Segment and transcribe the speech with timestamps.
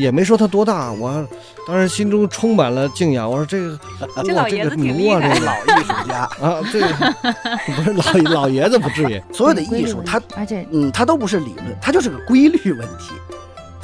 [0.00, 1.26] 也没说他多大，我
[1.66, 3.30] 当时心中充满了敬仰。
[3.30, 3.78] 我说这个，
[4.16, 6.88] 哇，这个这老爷子挺牛啊，厉害这个老艺术家， 啊，这个
[7.76, 9.22] 不是老老爷子不至于。
[9.32, 13.12] 所有的艺术，它而且嗯，它都不是理论，它就是个规律问题，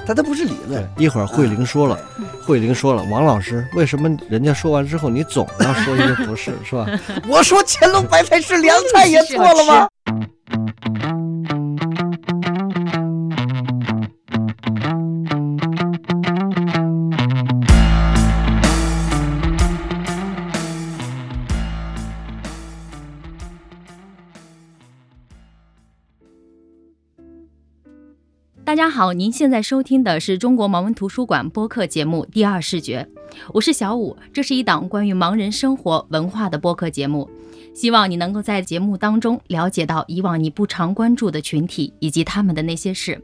[0.06, 0.88] 它都不是理论。
[0.96, 1.98] 一会儿慧玲说了，
[2.46, 6.86] 慧玲说了，王老师，为什么人家说完之后你总要说一个不是，是吧？
[7.28, 9.88] 我说乾隆白菜是凉菜也错了吗？
[28.76, 33.08] 大家好，您现在收听的是中国盲文图书馆播客节目《第二视觉》，
[33.54, 37.26] 我是小五，这是一档关于盲人生活文化的播客节目，
[37.74, 43.18] 希望你能够在节目当中了解到以往你不常关注的群体以及他们的那些事。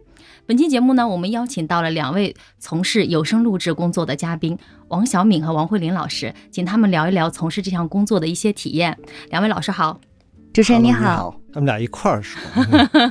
[0.47, 4.57] 本期节目呢，我们邀请到了两位从事有声录制工作的嘉宾，
[4.89, 8.99] 王小敏和王慧玲老师，请他们聊一聊从事这项工作的一些体验。
[9.29, 10.01] 两位老师好。
[10.55, 12.41] 主持人你，好，他们俩一块儿说，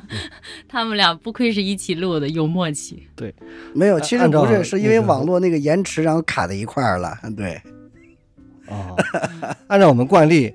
[0.67, 3.07] 他们俩不愧是一起录的，有默契。
[3.15, 3.33] 对
[3.75, 7.15] 没有，其实不是，是因为网络那个延迟，然后卡在一块儿了。
[7.37, 7.61] 对，
[8.67, 8.95] 哦，
[9.67, 10.51] 按照我们惯例，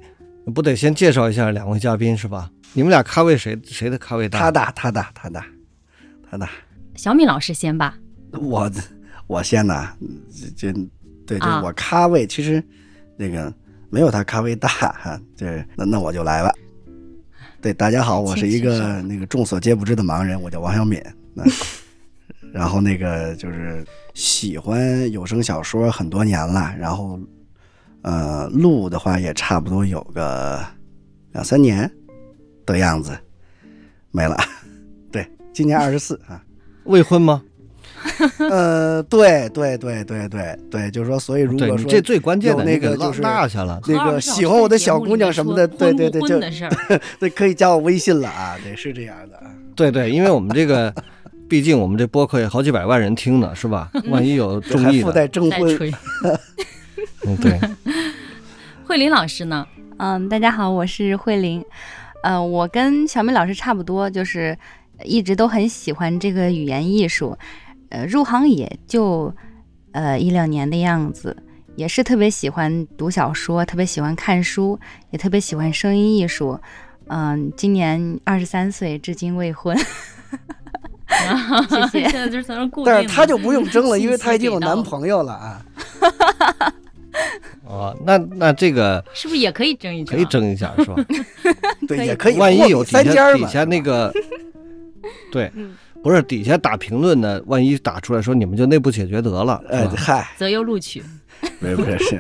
[0.54, 2.50] 不得先介绍一下两位嘉宾是吧？
[2.72, 4.38] 你们俩咖位谁谁的咖位大？
[4.38, 5.46] 他大，他大，他大，
[6.28, 6.50] 他大。
[6.96, 7.96] 小米老师先吧。
[8.32, 8.70] 我
[9.28, 9.94] 我先呐，
[10.56, 10.72] 这这
[11.24, 12.62] 对对，啊我咖位其实
[13.16, 13.52] 那个
[13.90, 15.20] 没有他咖位大哈。
[15.36, 16.52] 这那那我就来吧。
[17.66, 21.02] 对，大家好，我是一个那个众所皆不知的盲人，我叫王小敏。
[21.34, 21.42] 那
[22.54, 27.18] 然后那个就是喜欢有声小说很多年了，然后
[28.02, 30.64] 呃录的话也差不多有个
[31.32, 31.90] 两三年
[32.64, 33.18] 的样子，
[34.12, 34.36] 没了。
[35.10, 36.40] 对，今年二十四啊。
[36.84, 37.42] 未婚吗？
[38.50, 43.80] 呃，对对对对对对，就是说，所以如果说这最关键的那个就是落下了。
[43.86, 46.40] 那个喜欢我的小姑娘什么的，对对对，就
[47.20, 49.50] 对，可以加我微信了啊，对，是这样的啊。
[49.74, 50.92] 对对，因为我们这个，
[51.48, 53.90] 毕竟我们这播客有好几百万人听呢，是吧？
[54.08, 55.94] 万一有中意的，带征婚，再吹。
[57.26, 57.58] 嗯，对，
[58.86, 59.66] 慧琳老师呢？
[59.98, 61.64] 嗯，大家好，我是慧琳。
[62.22, 64.56] 呃，我跟小美老师差不多，就是
[65.04, 67.36] 一直都很喜欢这个语言艺术。
[67.90, 69.34] 呃，入行也就
[69.92, 71.36] 呃一两年的样子，
[71.76, 74.78] 也是特别喜欢读小说，特别喜欢看书，
[75.10, 76.58] 也特别喜欢声音艺术。
[77.08, 79.76] 嗯、今年二十三岁，至今未婚。
[81.90, 82.92] 谢谢 现在就是从那固定。
[82.92, 85.64] 但是她就不用争了， 因为她已经有男朋友了啊。
[87.64, 90.16] 哦，那那这个是不是也可以争一争？
[90.16, 90.24] 可以。
[90.26, 90.96] 争一下，是吧？
[91.86, 93.32] 对，也可以万一有底下。
[93.34, 94.12] 底下那个，
[95.30, 95.74] 对嗯，
[96.06, 101.02] 不是底下打评论的，万一打出来说你们就内部解决得了，哎嗨，择优录取。
[101.58, 102.16] 不是不是是，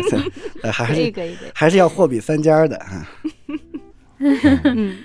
[0.64, 1.36] 呃 还是可以可以。
[1.54, 3.08] 还是要货比三家的啊。
[4.18, 4.96] 嗯。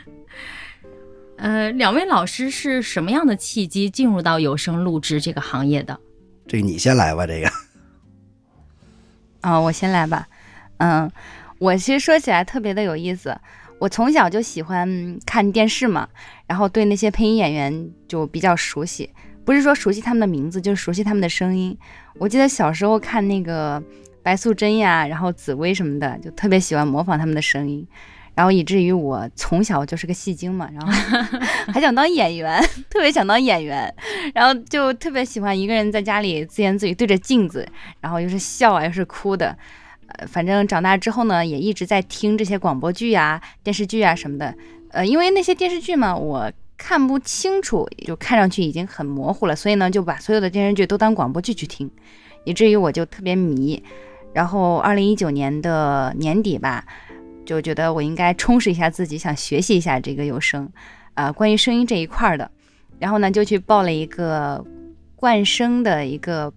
[1.38, 6.00] 呃，两位老师是什么样的契机进入到有声录制这个行业的？
[6.48, 7.48] 这个你先来吧，这个
[9.42, 10.28] 啊、我先来吧。
[10.78, 11.08] 嗯，
[11.60, 13.38] 我其实说起来特别的有意思。
[13.82, 16.08] 我从小就喜欢看电视嘛，
[16.46, 19.10] 然后对那些配音演员就比较熟悉，
[19.44, 21.76] 不是说熟悉他们的名字，就是熟悉他们的声音。
[22.20, 23.82] 我记得小时候看那个
[24.22, 27.84] 白素贞呀，然后紫薇什么的，就特别喜欢模仿他们的声音，
[28.36, 30.94] 然后以至于我从小就是个戏精嘛，然后
[31.74, 33.92] 还想当演员，特别想当演员，
[34.36, 37.68] 然后就特别喜欢一个人在家里自言自语，对着镜子，
[38.00, 39.58] 然后又是笑啊，又是哭的。
[40.28, 44.56] 反正长大之后呢，也一直在听这些广播剧啊、电视剧啊什么的。
[44.90, 51.90] 呃，因为那些电视剧嘛，我看不清楚，就看上去已经很模糊了，所以呢，就把所有的电视剧都当广播剧去听，
[52.44, 53.82] 以至于我就特别迷。
[54.34, 56.86] 然后，二零一九年的年底吧，
[57.46, 60.72] 就觉得我应该充实一下自己，想学习一下这个有声，
[61.16, 62.50] 呃，关于声音这一块的。
[62.98, 64.66] 然后呢，就去报了一个
[65.16, 66.54] 冠声的一个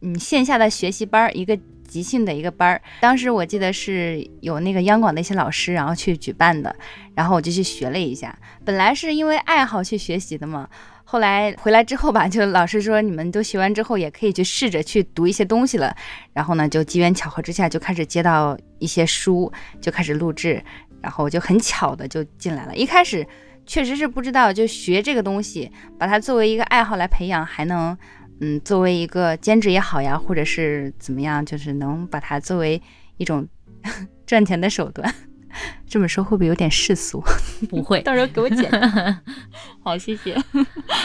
[0.00, 1.56] 嗯线下的学习班儿，一个
[1.92, 2.80] 即兴的一个班儿。
[3.00, 6.74] 当时我记得是有那个央广的一些老师，然后去举办的，
[7.14, 8.34] 然后我就去学了一下。
[8.64, 10.66] 本来是因为爱好去学习的嘛，
[11.04, 15.94] 后来回来之后吧，就老师说你们都学完之后，也可以去试着去读一些东西了。
[16.32, 20.64] 然后呢，就机缘巧合之下，就开始接到一些书，就开始录制，
[21.02, 22.74] 然后我就很巧的就进来了。
[22.74, 23.26] 一开始
[23.66, 27.96] 确实是不知道，就学这个东西，把它作为一个爱好来培养，还能
[28.44, 32.82] 嗯作为一个兼职也好呀，或者是怎么样，就是能把它作为
[33.16, 33.46] 一种
[34.26, 35.14] 赚钱的手段。
[35.86, 37.22] 这么说会不会有点世俗？
[37.70, 38.02] 不会。
[38.02, 38.68] 到时候给我剪。
[39.84, 40.36] 好，谢谢。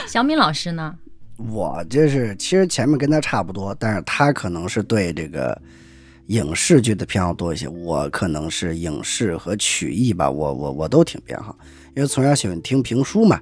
[0.07, 0.95] 小敏老师呢？
[1.38, 5.62] 我就是其实前面跟他差不多，但是他可能是对这个
[6.28, 11.56] 影视剧的偏好多一些，我可能是影视和曲艺吧，我我我都挺偏好，
[11.95, 13.40] 因为从小喜欢听评书嘛，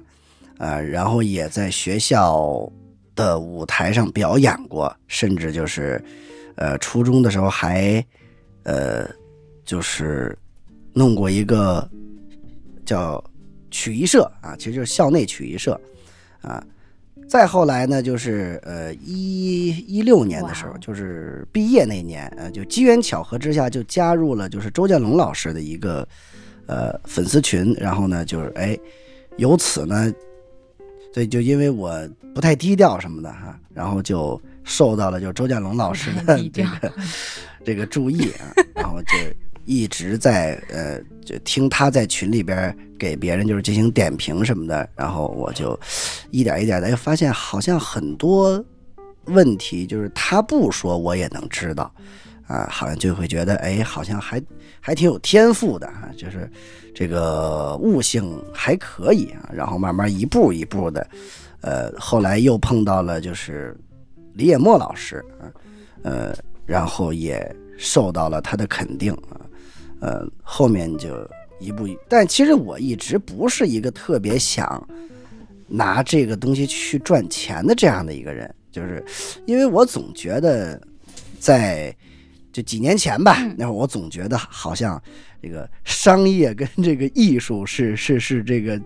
[0.58, 2.70] 呃，然后也在学校
[3.16, 6.00] 的舞台上表演过，甚至就是
[6.54, 8.04] 呃初中的时候还
[8.62, 9.08] 呃
[9.64, 10.38] 就是
[10.92, 11.90] 弄过一个
[12.84, 13.22] 叫
[13.72, 15.80] 曲艺社啊，其实就是校内曲艺社
[16.40, 16.64] 啊。
[17.28, 26.06] 再后来呢，就是呃一一六年的时候，就是毕业那年，呃，就机缘巧合之下就加入了就是周建龙老师的一个
[26.66, 28.78] 呃粉丝群，然后呢，就是哎，
[29.38, 30.12] 由此呢，
[31.16, 36.92] 对，就因为我不太低调什么的哈，然后就受到了就周建龙老师的 这个
[37.64, 39.16] 这个注意啊，然后就
[39.64, 45.80] 一直在呃就听他在群里边给别人就是进行点评什么的，然后我就
[46.30, 48.62] 一点一点的发现好像很多
[49.24, 51.90] 问题就是他不说我也能知道
[52.46, 54.42] 啊，好像就会觉得哎好像还
[54.80, 56.50] 还挺有天赋的啊，就是
[56.94, 61.06] 这个悟性还可以啊，然后慢慢一步一步的，
[61.60, 63.76] 呃，后来又碰到了就是
[64.34, 65.24] 李野墨老师，
[66.02, 66.34] 呃，
[66.64, 69.40] 然后也受到了他的肯定啊，
[70.00, 71.28] 呃，后面就
[71.58, 74.86] 一步一，但其实我一直不是一个特别想
[75.66, 79.04] 拿这个东西去赚钱的这样的一个人，就是
[79.46, 80.80] 因为我总觉得
[81.40, 81.94] 在
[82.56, 84.98] 就几年前吧，嗯那会儿我总觉得好像
[85.42, 88.80] 这个商业跟这个艺术是是是这个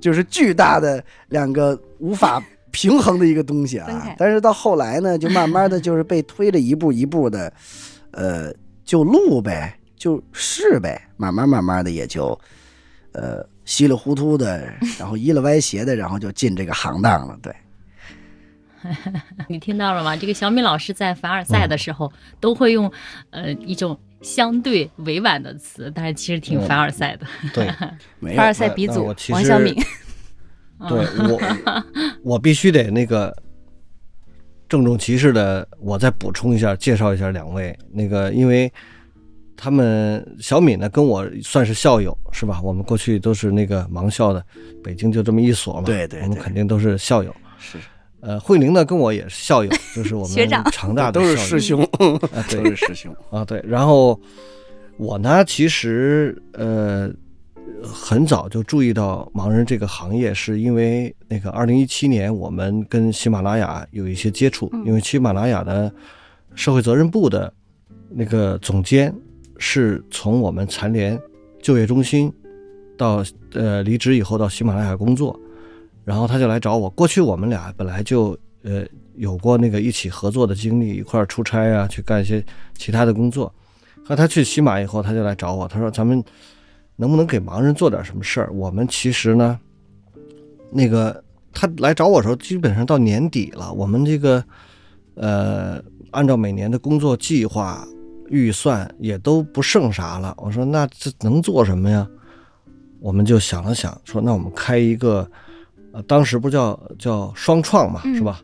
[0.00, 4.08] 就是巨大的两个无法平衡的一个东西啊。
[4.16, 7.52] 但是到后来呢，就慢慢的就是被推着一步一步的，
[8.12, 8.50] 呃，
[8.82, 12.28] 就录呗，就是呗，慢慢慢慢的也就
[13.12, 17.38] 呃稀里糊涂的，然后依了歪斜的，然后就进这个行当了。
[17.42, 17.54] 对，
[19.48, 20.16] 你听到了吗？
[20.16, 22.90] 这个小米老师在凡尔赛的时候，都会用
[23.30, 27.26] 呃一种相对委婉的词，但是其实挺凡尔赛的。
[27.52, 27.68] 对
[28.36, 29.74] 凡尔赛鼻祖王小敏，
[30.88, 30.98] 对
[31.28, 31.40] 我，
[32.22, 33.34] 我必须得那个
[34.68, 37.76] 郑重其事的，我再补充一下，介绍一下两位。
[37.92, 38.72] 那个，因为
[39.56, 42.60] 他们小敏呢跟我算是校友，是吧？
[42.62, 44.44] 我们过去都是那个盲校的，
[44.82, 47.34] 北京就这么一所嘛，对对对我们肯定都是校友。
[47.58, 47.78] 是
[48.26, 51.80] 呃，慧玲呢跟我也是校友，就是我们长常大的都是师兄，
[52.34, 53.14] 啊，对 都是师兄。
[53.30, 53.62] 啊，对。
[53.64, 54.20] 然后
[54.96, 57.08] 我呢，其实呃
[57.84, 65.92] 很早就注意到盲人这个行业，是因为那个二零一七年我们跟喜马拉雅有一些接触，嗯因为喜马拉雅的
[66.56, 67.52] 社会责任部的
[68.10, 69.14] 那个总监
[69.58, 71.16] 是从我们残联
[71.62, 72.32] 就业中心
[72.98, 75.38] 到呃离职以后到喜马拉雅工作，
[76.06, 76.88] 然后他就来找我。
[76.90, 78.86] 过去我们俩本来就呃
[79.16, 82.42] 有过那个一起合作的经历，一块儿出差啊，去干一些
[82.78, 83.52] 其他的工作。
[84.04, 86.22] 和他去喜马以后，他就来找我，他说：“咱们
[86.94, 88.52] 能不能给盲人做点什么事儿？
[88.52, 89.58] 我们其实呢，
[90.70, 94.44] 那个他来找我的时候，基本上到年底了，我们这个
[95.16, 95.82] 呃，
[96.12, 97.84] 按照每年的工作计划
[98.28, 100.32] 预算也都不剩啥了。
[100.38, 102.08] 我说那这能做什么呀？
[103.00, 105.28] 我们就想了想，说那我们开一个，
[105.96, 108.14] 呃，当时不叫叫双创嘛，嗯。
[108.14, 108.42] 是吧？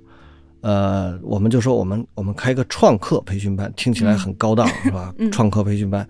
[0.62, 5.14] 呃，我们就说我们我们开一个创客培训班，听起来很高档， 是吧？
[5.18, 5.30] 嗯。
[5.30, 6.08] 创客培训班，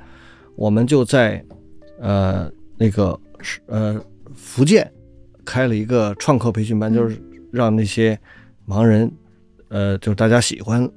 [0.54, 1.44] 我们就在
[1.98, 4.00] 呃那个是呃
[4.36, 4.88] 福建
[5.44, 6.94] 开了一个创客培训班，嗯。
[6.94, 7.20] 就是
[7.50, 8.16] 让那些
[8.64, 9.10] 盲人，
[9.68, 10.88] 呃，就是大家喜欢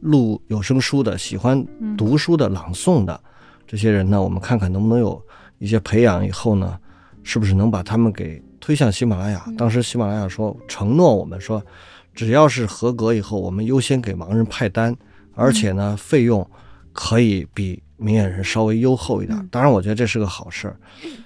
[0.00, 1.96] 录有声书的、喜欢嗯。
[1.96, 3.18] 读书的、朗诵的
[3.66, 5.18] 这些人呢，我们看看能不能有
[5.58, 6.78] 一些培养以后呢，
[7.22, 9.44] 是不是能把他们给推向喜马拉雅？
[9.46, 11.62] 嗯当时喜马拉雅说承诺我们说，
[12.14, 14.96] 只要是合格以后，我们优先给盲人派单，
[15.34, 16.48] 而且呢，费用
[16.94, 19.46] 可以比明眼人稍微优厚一点嗯。
[19.52, 20.76] 当然，我觉得这是个好事儿，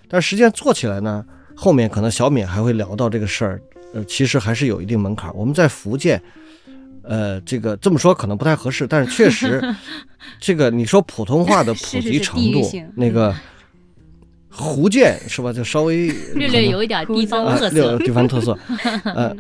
[0.09, 3.63] 但实际上做起来呢，后面可能小敏还会聊到这个事儿。
[3.95, 5.33] 呃，其实还是有一定门槛儿。
[5.33, 6.21] 我们在福建，
[7.03, 9.63] 呃，这个这么说可能不太合适，但是确实，
[10.41, 13.33] 这个你说普通话的普及程度那个
[14.59, 15.53] 福建是吧？
[15.53, 17.99] 就稍微略略有一点地方特色。
[17.99, 18.59] 地方特色。
[19.05, 19.35] 呃，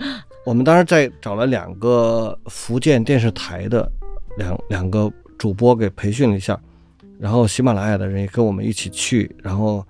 [0.46, 3.90] 我们当时在找了两个福建电视台的
[4.36, 6.58] 两两个主播给培训了一下，
[7.18, 9.84] 然后喜马拉雅的人也跟我们一起去，然后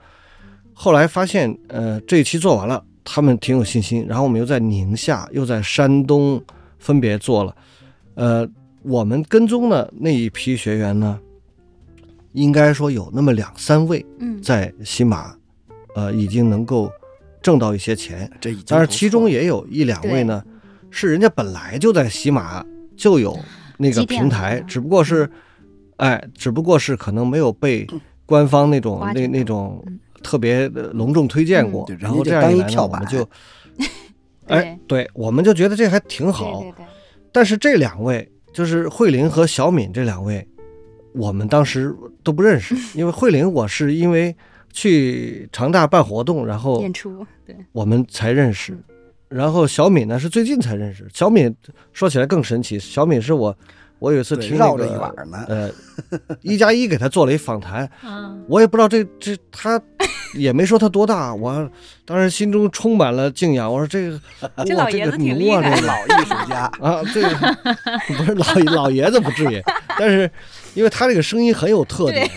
[0.73, 6.42] 后来发现，呃，这一期做完了，他们挺有信心，然后我们又在宁夏又在山东
[6.78, 7.54] 分别做了，
[8.14, 8.49] 呃，
[8.82, 11.18] 我们跟踪的那一批学员呢，
[12.40, 15.35] 应该说有那么两三位嗯，在喜马，
[15.95, 16.90] 呃，已经能够
[17.42, 18.30] 挣到一些钱。
[18.40, 20.42] 这已经当然，不其中也有一两位呢，
[20.90, 22.64] 是人家本来就在喜马
[22.97, 23.38] 就有
[23.76, 25.30] 那个平台，只不过是，
[25.97, 27.87] 哎，只不过是可能没有被
[28.25, 29.99] 官方那种那那种嗯。
[30.21, 33.00] 特别的隆重推荐过对，然后这样一来呢，跳板。
[33.00, 33.28] 我们就，
[34.52, 36.61] 哎，对，我们就觉得这还挺好。
[36.61, 36.87] 对对对，
[37.30, 40.45] 但是这两位就是慧琳和小敏这两位，
[41.18, 44.34] 我们当时都不认识， 因为慧玲我是因为
[44.72, 48.78] 去长大办活动，然后演出对，我们才认识。
[49.28, 51.06] 然后小敏呢是最近才认识。
[51.12, 51.54] 小敏
[51.92, 53.54] 说起来更神奇，小敏是我
[53.98, 55.44] 我有一次对听那绕着一个碗呢。
[55.48, 55.70] 呃
[56.40, 59.78] 一加一给他做了一访谈， 啊，我也不知道这这他
[60.34, 61.70] 也没说他多大，我
[62.06, 63.70] 当时心中充满了敬仰。
[63.70, 64.20] 我说这个
[64.56, 67.28] 哇这个这老爷子挺厉害这个老艺术家，啊，这个
[68.06, 69.62] 不是老老爷子不至于，
[69.99, 70.30] 但是
[70.75, 72.28] 因为他这个声音很有特点，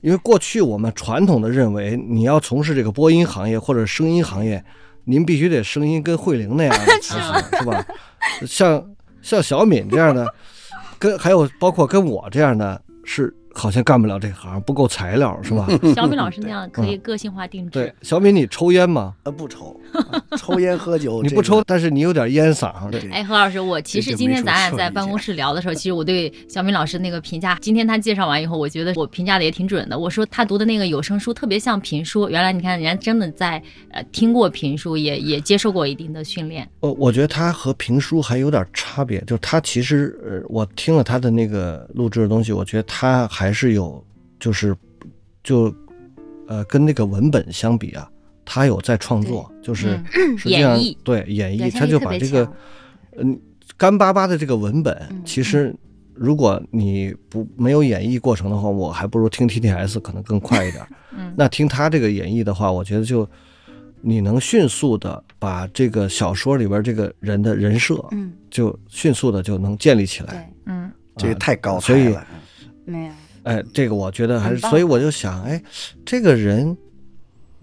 [0.00, 4.64] 因为过去我们传统的认为，你要从事这个播音行业或者声音行业，
[5.04, 7.84] 您必须得声音跟慧玲那样的 才行，是吧？
[8.46, 8.84] 像
[9.22, 10.26] 像小敏这样的，
[10.98, 15.66] 跟还有包括跟我这样的，是好像干不了这行，不够材料， 是吧？
[15.94, 17.70] 小米老师那样可以个性化定制。
[17.72, 19.14] 对，小米，你抽烟吗？
[19.24, 22.88] 呃，不抽，啊 抽烟喝酒， 你不抽，但是你有点烟嗓。
[22.90, 29.98] 对哎，何老师，我其实今天咱俩在办公室聊的时候，其实我对小米老师那个评价，今天他介绍完以后，我觉得我评价的也挺准的。
[29.98, 33.60] 我说他读的那个有声书特别像评书，原来你看人家真的在
[33.90, 36.68] 呃听过评书，也也接受过一定的训练。
[36.80, 44.04] 呃，我觉得他和评书还有点差别，就是他其实，呃，我听了他的那个录制的东西，我觉得他还是有，
[44.38, 44.76] 就是，
[45.42, 45.74] 就，
[46.46, 48.10] 呃，跟那个文本相比啊，
[48.44, 52.54] 他有在创作，就是嗯实际上演绎对演绎，他就把这个强，
[53.18, 53.40] 嗯，
[53.76, 55.74] 干巴巴的这个文本，嗯其实
[56.14, 60.84] 如果你不没有演绎过程的话，我还不如听 TTS 可能更快一点。
[61.16, 63.28] 嗯那听他这个演绎的话，我觉得就
[64.00, 70.32] 你能迅速的把这个小说里边这个人的人设，嗯，就迅速的就能建立起来。
[70.32, 72.16] 对，嗯这个太高了所以。
[72.84, 73.12] 没有，
[73.48, 75.62] 哎，这个我觉得还是，所以我就想，哎，
[76.04, 76.76] 这个人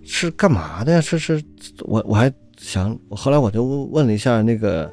[0.04, 1.00] 是干嘛的呀？
[1.00, 1.39] 是是，
[1.82, 4.92] 我我还想，我后来我就问了一下那个，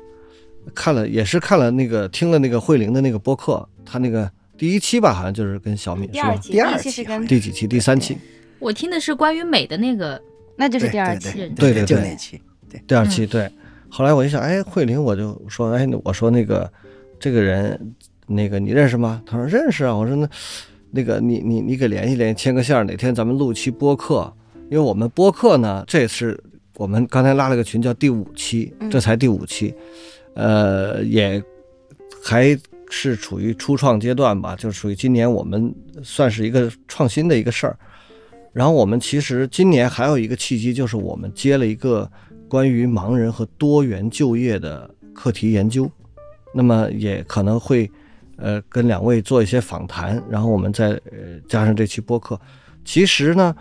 [0.74, 6.20] 看了也是看了那个听了那个慧玲的那个播客，他那个第一期吧，好像就是跟小敏是吧？
[6.20, 7.66] 第二期，第二期是跟期好像第几期？
[7.66, 8.18] 第三期，
[8.58, 10.20] 我听的是关于美的那个，
[10.56, 12.38] 那就是第二期，对对对对对就那期，
[12.86, 13.50] 第二期对。
[13.88, 16.70] 后来我一想，哎，慧玲，我就说，哎，我说那个
[17.18, 17.94] 这个人，
[18.26, 19.22] 那个你认识吗？
[19.26, 19.94] 他说认识啊。
[19.94, 20.26] 我说那
[20.92, 24.32] 那个你你你给联系联系，牵个线儿，哪天咱们录期播客。
[24.70, 26.38] 因为我们播客呢，这是
[26.76, 29.74] 我们刚才拉了个群，叫第五期，嗯这才第五期，
[30.34, 31.42] 呃，也
[32.22, 32.58] 还
[32.88, 37.78] 是处于初创阶段吧，就是属于今年我们算是一个创新的一个事儿。
[38.52, 42.10] 然后我们其实今年还有一个契机，就是我们接了一个
[42.48, 45.90] 关于盲人和多元就业的课题研究，
[46.54, 47.90] 那么也可能会
[48.42, 52.38] 呃跟两位做一些访谈，然后我们再呃加上这期播客。
[52.84, 53.54] 其实呢，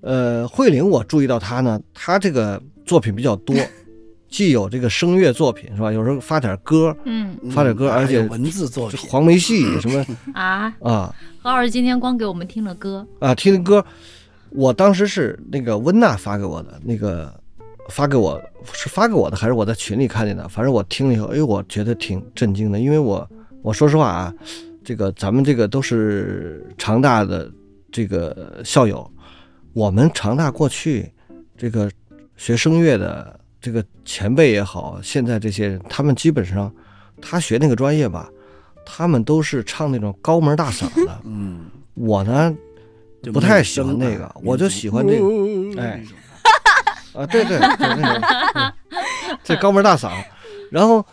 [0.00, 3.54] 呃，慧玲我注意到她呢，她这个作品比较多，
[4.28, 5.92] 既有这个声乐作品是吧？
[5.92, 10.04] 有时候发点歌，嗯发点歌嗯而且有文字作品，黄梅戏 什么
[10.34, 13.84] 啊，啊何老师今天光给我们听了歌，啊，听歌。
[14.50, 17.32] 我当时是那个温娜发给我的，那个
[17.90, 18.40] 发给我
[18.72, 20.48] 是发给我的，还是我在群里看见的？
[20.48, 23.28] 反正我听了以后，哎，我觉得挺震惊的，因为我
[23.66, 24.32] 我说实话啊，
[24.84, 27.50] 这个咱们这个都是长大的
[27.90, 29.10] 这个校友，
[29.72, 31.12] 我们长大过去
[31.58, 31.90] 这个
[32.36, 36.72] 学声乐的这个前辈也好，现在这些人，他们基本上
[37.20, 38.30] 他学那个专业吧，
[38.84, 42.54] 他们都是唱那种高门大嗓的，嗯，我呢。
[43.32, 46.00] 不太喜欢那个我就喜欢这个个哎
[47.12, 48.72] 啊，对对，就那种嗯
[49.42, 50.12] 这高门大嗓，
[50.70, 51.04] 然后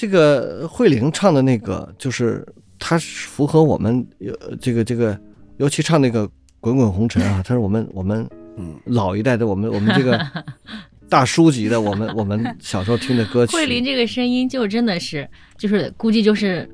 [0.00, 2.42] 这个慧玲唱的那个，就是
[2.78, 5.14] 她符合我们呃这个这个，
[5.58, 6.26] 尤其唱那个
[6.58, 8.26] 《滚滚红尘》啊， 她是我们我们
[8.56, 10.18] 嗯，老一代的我们我们这个
[11.10, 13.54] 大叔级的，我们我们小时候听的歌曲。
[13.54, 15.28] 慧玲这个声音就真的是，
[15.58, 16.66] 就是估计就是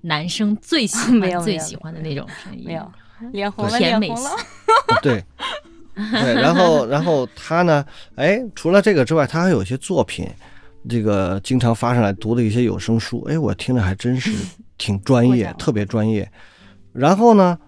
[0.00, 2.90] 男生最喜欢 最喜欢的那种声音，没有，
[3.30, 4.30] 脸红了，甜美了，
[5.00, 5.24] 对，
[5.94, 10.28] 对，然后然后他呢，哎，除了这个之外，他还有一些作品，
[10.88, 14.32] 这个经常发上来读的一些有声书，哎，我听着还真是
[14.78, 16.30] 挺专业，特别专业。
[16.92, 17.58] 然后呢，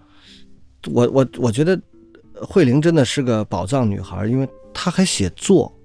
[0.91, 1.79] 我我我觉得
[2.33, 5.75] 慧玲真的是个宝藏女孩，因为她还写作，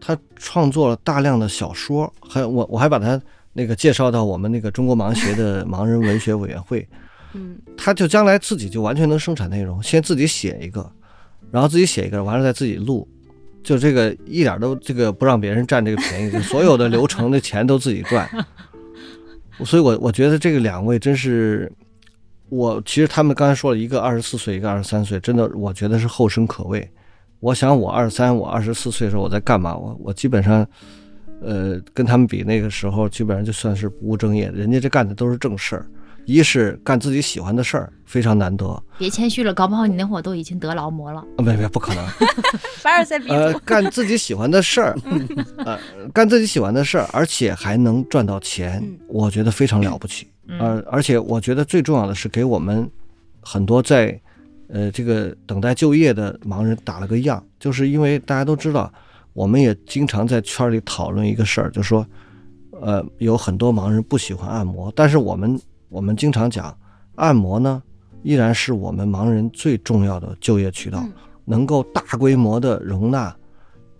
[0.00, 3.20] 她创作了大量的小说，还有我我还把她
[3.52, 6.86] 那个介绍到我们那个中国盲协的 盲人文学委员会。
[7.36, 10.88] 嗯，他就将来自己就完全能生产内容，先自己写一个，
[11.50, 13.08] 然后自己写一个，完了再自己录，
[13.64, 18.28] 就这个一点都这个不让别人占这个便宜，就所有的流程的钱都自己赚。
[19.64, 21.72] 所以我我觉得这个两位真是，
[22.48, 26.88] 我其实他们刚才说了一个二十四岁，一个二十三岁，真的我觉得是后生可畏。
[27.40, 29.76] 我想我二十三，我二十四岁的时候我在干嘛？
[29.76, 30.66] 我我基本上，
[31.40, 35.86] 呃，跟他们比那个时候基本上就算是不务正业，人家这干的都是正事儿。
[36.26, 38.82] 一是干自己喜欢的事儿，非常难得。
[38.98, 41.20] 别谦虚了，搞不好你那会儿都已经得劳模了。
[41.36, 42.06] 啊，没没不可能。
[42.80, 44.96] 凡尔赛比呃，，干自己喜欢的事儿，
[45.64, 45.78] 呃，
[46.12, 50.26] 干自己喜欢的事儿，而且还能赚到钱嗯，我觉得非常了不起。
[50.46, 52.86] 呃而而且我觉得最重要的是给我们
[53.40, 54.18] 很多在
[54.68, 58.92] 呃这个等待就业的盲人打了个样，就是因为大家都知道，
[59.32, 62.06] 我们也经常在圈里讨论一个事儿，就说，
[62.80, 65.58] 呃，有很多盲人不喜欢按摩，但是我们
[65.94, 66.76] 我们经常讲，
[67.14, 67.80] 按摩呢
[68.24, 71.12] 依然是我们盲人最重要的就业渠道，嗯
[71.44, 73.32] 能够大规模的容纳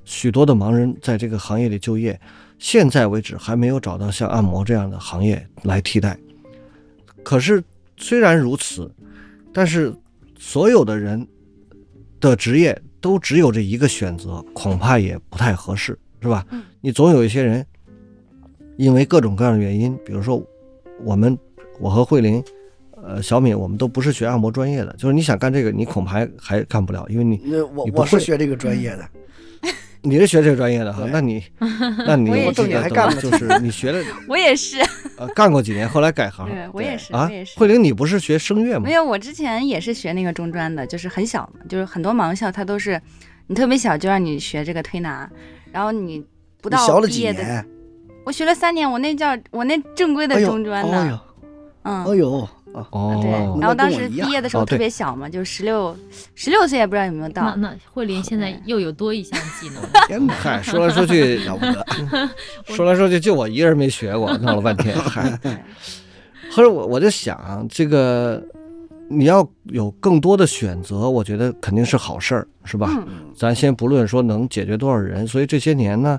[0.03, 2.21] 许多的盲人在这个行业里就业。
[2.59, 6.19] 现在为止还没有找到像按摩这样的行业来替代。
[7.23, 7.63] 可是
[7.97, 8.91] 虽然如此，
[9.53, 9.95] 但是
[10.37, 11.25] 所有的人
[12.19, 16.45] 的职业都只有这一个选择，恐怕也不太合适，是吧？
[16.51, 17.65] 嗯你总有一些人
[18.79, 20.43] 因为各种各样的原因，比如说
[21.05, 21.39] 我们
[21.81, 22.43] 我和慧玲。
[23.07, 29.07] 呃，小敏，我们都不是学按摩专业的，就是你想干这个，你恐怕还还干不了，因为你那我我是学这个专业的，
[30.01, 31.45] 你是学这个专业的哈，那你
[32.07, 34.79] 那你 我是个等于还干了就是你学了 我也是，
[35.19, 37.59] 呃干过几年，后来改行对我也是，啊我也是。
[37.59, 38.93] 慧玲，你不是学声乐吗没？
[38.93, 42.99] 有，我之前也是学那个中专的，就是很小，就是很多盲校它都是
[43.49, 45.29] 你特别小就让你学这个推拿，
[45.71, 46.25] 然后你
[46.63, 47.67] 不你学了几到毕业的，年？
[48.25, 51.21] 我学了三年，我那叫我那正规的中专呢，哎呦，
[51.85, 52.41] 嗯，哎呦，
[52.73, 55.97] 啊，哦，对，然后当时毕业的时候特别小嘛，就十六
[56.35, 62.31] 十六岁也不知道有没有到，那慧琳现在又有多一项技能， 天哪，嗨，说来说去，了不得，
[62.75, 64.97] 说来说去，就我一个人没学过，闹了半天。
[64.99, 65.39] 嗨，
[66.51, 68.43] 后来我我就想，这个
[69.09, 72.91] 你要有更多的选择，我觉得肯定是好事儿，是吧？
[73.07, 76.19] 嗯咱先不论说能解决多少人，所以这些年呢，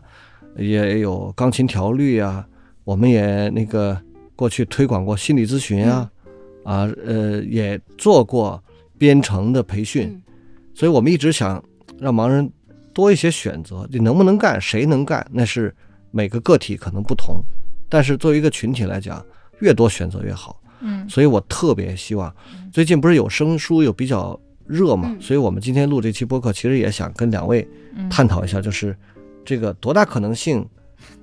[0.57, 2.45] 也有钢琴调律啊，
[2.83, 3.97] 我们也那个
[4.35, 6.11] 过去推广过心理咨询啊，
[6.63, 8.61] 啊呃也做过
[8.97, 10.21] 编程的培训，嗯。
[10.73, 11.63] 所以我们一直想
[11.99, 12.51] 让盲人
[12.93, 13.87] 多一些选择。
[13.91, 15.73] 你能不能干，谁能干，那是
[16.11, 17.41] 每个个体可能不同，
[17.89, 19.25] 但是作为一个群体来讲，
[19.59, 20.61] 越多选择越好。
[20.81, 21.07] 嗯。
[21.09, 22.33] 所以我特别希望，
[22.73, 25.21] 最近不是有声书有比较热嘛，嗯。
[25.21, 28.95] 所以我们今天录这期播客，其实也想跟两位嗯，探讨一下，就是
[29.45, 30.67] 这个多大可能性，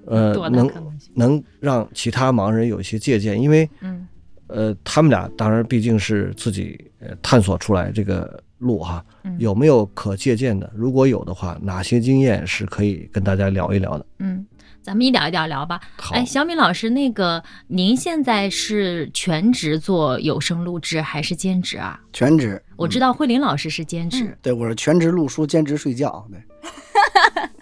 [0.06, 0.70] 呃能
[1.14, 4.06] 能让其他盲人有一些借鉴，因为嗯
[4.48, 10.70] 呃，他们俩当然毕竟是自己呃探索出来这个路哈，嗯有没有可借鉴的？
[10.74, 14.04] 如果有的话，哪些经验是可以跟大家聊一聊的？
[14.18, 14.46] 嗯，
[14.82, 15.80] 咱们一点一点聊吧。
[15.96, 21.98] 好，哎，小米老师，那个您现在是全职做有声录制还是兼职啊？
[22.12, 22.62] 全职。
[22.76, 26.28] 我知道慧琳老师是兼职，嗯对，我是全职录书，兼职睡觉。
[26.30, 26.40] 对，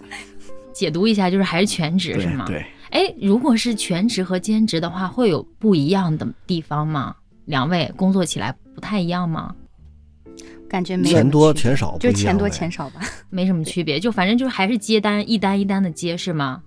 [0.81, 2.45] 解读一下就是还是全职是吗？。
[2.47, 7.15] 对对，哎，如果是全职和兼职的话，会有不一样的地方吗？
[7.45, 9.53] 两位工作起来不太一样吗？
[10.67, 13.01] 感觉没有钱多钱少就钱多钱少吧。
[13.29, 16.63] 没什么区别，就反正就是还是接单一单一单的接是吗？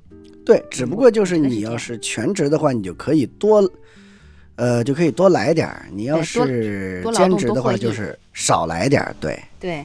[0.47, 3.69] 对，只不过就是你要是全职的话，你就可以多，
[4.55, 9.17] 呃，就可以多来点儿；你要是兼职的话，就是少来点儿。
[9.19, 9.85] 对，对，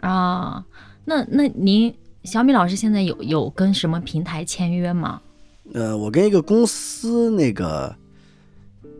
[0.00, 0.64] 啊，
[1.04, 1.94] 那那您
[2.28, 5.18] 小米老师现在有有跟什么平台签约吗？
[5.72, 7.94] 呃，我跟一个公司那个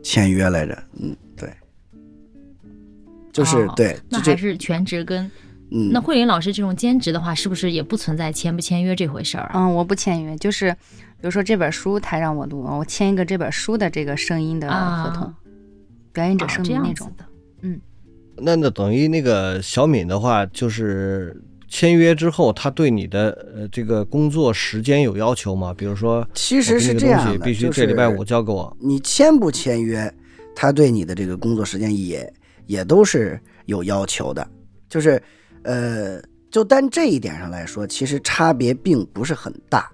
[0.02, 1.52] 签约来着，嗯，对，
[3.30, 5.30] 就是、哦对，那还是全职跟
[5.70, 9.52] 嗯，那慧琳老师这种兼职的话，是不是也不存在签不签约这回事儿啊？
[9.56, 15.34] 嗯，我不签约，就是比如说这本书他让我录，我签一个这本书的这个声音的合同，啊
[16.14, 17.12] 表演者声明那种。
[17.18, 17.24] 的。
[18.40, 25.74] 那那等于那个小敏的话，就是签约之后，他对你的呃这个工作时间有要求吗？
[25.76, 28.74] 比如说，其实是这样的，必须就是这礼拜五交给我。
[28.80, 30.12] 你签不签约，
[30.56, 32.32] 他对你的这个工作时间也
[32.66, 34.46] 也都是有要求的，
[34.88, 35.22] 就是
[35.62, 39.90] 呃，就单这一点上来说，其实差别并不是很大。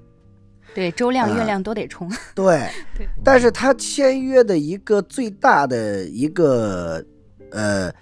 [0.74, 2.10] 对，周亮、啊月亮都得冲。
[2.34, 7.04] 对， 对但是他签约的一个最大的一个
[7.52, 7.92] 呃，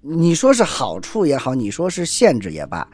[0.00, 2.86] 你说是好处也好，你说是限制也罢，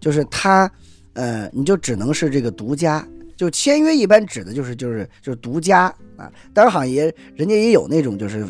[0.00, 0.70] 就是他
[1.12, 3.06] 呃，你就只能是这个独家。
[3.36, 8.46] 就签约一般指的就是就是就是独家啊，当然好像也人家也有那种就是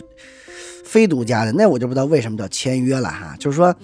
[0.84, 3.34] 非独家的，那我就不知道为什么叫签约了哈。
[3.38, 3.74] 就是说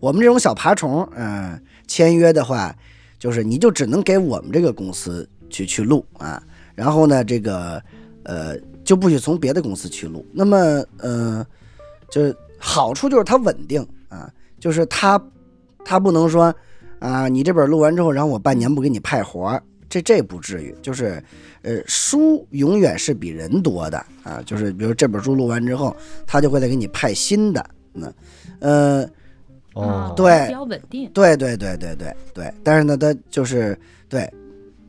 [0.00, 2.74] 我们这种小爬虫，嗯、签约的话，
[3.16, 6.42] 就是你就只能给我们这个公司去去录啊，
[6.74, 7.80] 然后呢，这个
[8.24, 10.26] 呃就不许从别的公司去录。
[10.32, 11.46] 那么呃，
[12.10, 15.20] 就是好处就是它稳定啊，就是它
[15.84, 16.54] 它不能说
[16.98, 20.72] 啊，你这本录完之后，然后我半年不给你派活儿，这这不至于。
[20.82, 21.20] 就是
[21.62, 25.96] 呃，书永远是比人多的啊，就是比如这本书录完之后，
[26.26, 27.64] 他就会再给你派新的。
[27.92, 28.12] 那
[28.60, 29.08] 呃。
[29.72, 31.08] 哦啊，对比较稳定。
[31.14, 34.28] 对对对对对对，但是呢，它就是对，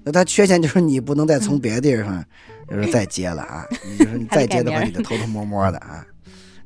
[0.03, 2.25] 那它缺陷就是你不能再从别的地方
[2.67, 6.03] 就是再接了啊， 你就是你再接的话，你就偷偷摸摸的啊，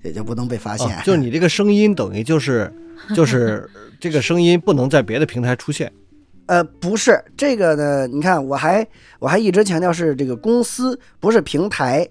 [0.06, 0.88] 也就不能被发现。
[0.88, 2.72] 哦，就是你这个声音等于就是
[3.14, 5.92] 就是 这个声音不能在别的平台出现。
[6.48, 8.88] 呃，不是这个呢，你看我还
[9.18, 12.08] 我还一直强调是这个公司，不是平台。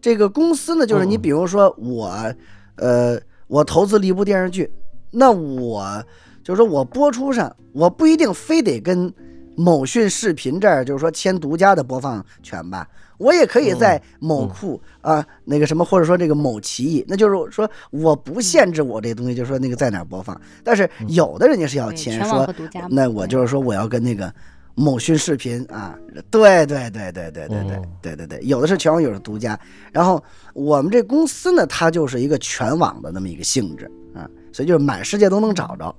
[0.00, 2.34] 这个公司呢，就是你嗯比如说我，
[2.76, 4.70] 呃，我投资了一部电视剧，
[5.10, 6.02] 那我
[6.42, 9.12] 就是说我播出上，我不一定非得跟
[9.56, 22.54] 某讯视频这儿就是说签独家的播放权吧，我也可以在某库啊那个什么，或者说这个某奇艺，那就是说我不限制我这东西，就是说那个在哪播放，但是有的人家是要对签全网说。
[22.88, 24.32] 那我就是说，我要跟那个
[24.74, 25.96] 某讯视频啊，
[26.30, 29.58] 对对对对对对对哦对对对，有的是全网，有的是独家。
[29.92, 30.22] 然后
[30.52, 35.94] 我们这公司呢，它就是一个全网的那么一个性质啊，所以就是满世界都能找着。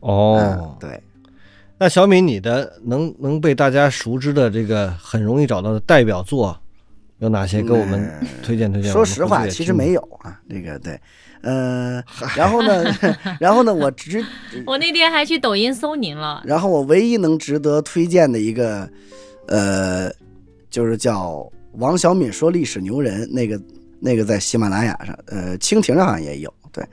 [0.00, 1.02] 哦嗯，，对，
[1.82, 6.56] 那小敏，你的能能被大家熟知的这个很容易找到的代表作
[7.18, 7.60] 有哪些？
[7.60, 8.92] 给我们嗯推荐推荐。
[8.92, 10.96] 说实话，其实没有啊，这个对，
[11.40, 12.00] 呃，
[12.36, 12.84] 然后呢，
[13.40, 14.24] 然后呢，我只
[14.64, 18.88] 我那天还去抖音搜您了，然后我唯一能值得推荐的一个，
[19.48, 20.08] 呃，
[20.70, 23.60] 就是叫王小敏说历史牛人，那个
[23.98, 26.84] 那个在喜马拉雅上，呃，蜻蜓上好像也有，对，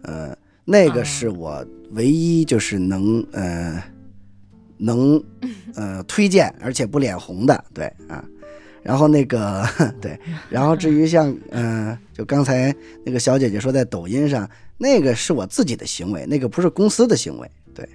[0.00, 3.82] 呃，那个是我唯一就是能呃
[4.80, 5.22] 能
[5.76, 8.24] 呃推荐而且不脸红的，对啊。
[8.82, 9.62] 然后那个
[10.00, 17.86] 对，然后至于像嗯、呃，就刚才那个小姐姐说在抖音上，那个是我自己的行为，那个不是公司的行为，对。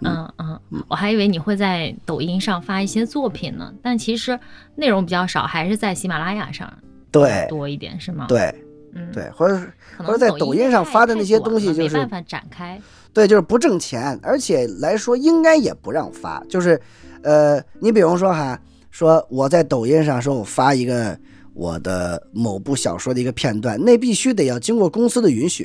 [0.00, 4.38] 嗯嗯，我还以为你会在抖音上发一些作品呢，但其实
[4.74, 6.72] 内容比较少，还是在喜马拉雅上
[7.10, 8.54] 对多一点，是吗？，对
[8.94, 9.60] 嗯，对，或者
[9.98, 12.80] 或者在抖音上发的那些东西就是没办法展开。
[13.14, 16.44] 对，就是不挣钱，而且来说应该也不让发。
[16.48, 16.78] 就是，
[17.22, 21.16] 呃，你比方说哈，说我在抖音上说我发一个
[21.54, 25.64] 我的某部小说的一个片段，那必须得要经过公司的允许，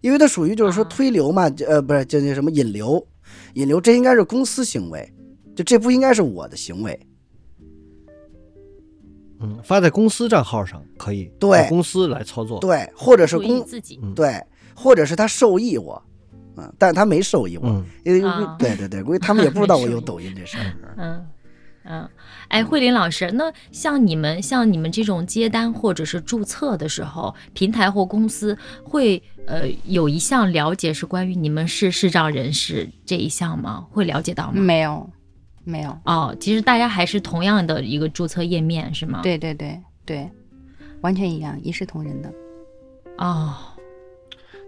[0.00, 3.06] 因为它属于就是说啊推流嘛，呃，不是就那什么引流，
[3.54, 5.08] 引流这应该是公司行为，
[5.54, 6.98] 就这不应该是我的行为。
[9.42, 12.58] 嗯，发在公司账号上可以，对公司来操作。
[12.58, 13.98] 对，或者是公自己。
[14.02, 14.38] 嗯对，
[14.74, 16.02] 或者是他授意我，
[16.60, 20.64] 嗯，但是他没授意我，嗯，因为啊对对对，估计他们也不知道我有 抖音这事儿。
[20.96, 21.26] 嗯
[21.84, 22.08] 嗯，
[22.48, 33.86] 哎，慧玲老师，那像你们像你们这种接单或者是注册的时候，平台或公司会呃有一项了解是关于你们是视障人士这一项吗？
[33.90, 34.60] 会了解到吗？
[34.60, 35.10] 没有，
[35.64, 35.98] 没有。
[36.04, 39.20] 哦，其实大家还是同样的一个注册页面是吗？。
[39.22, 40.30] 对对对对，
[41.00, 42.30] 完全一样，一视同仁的。
[43.16, 43.54] 哦，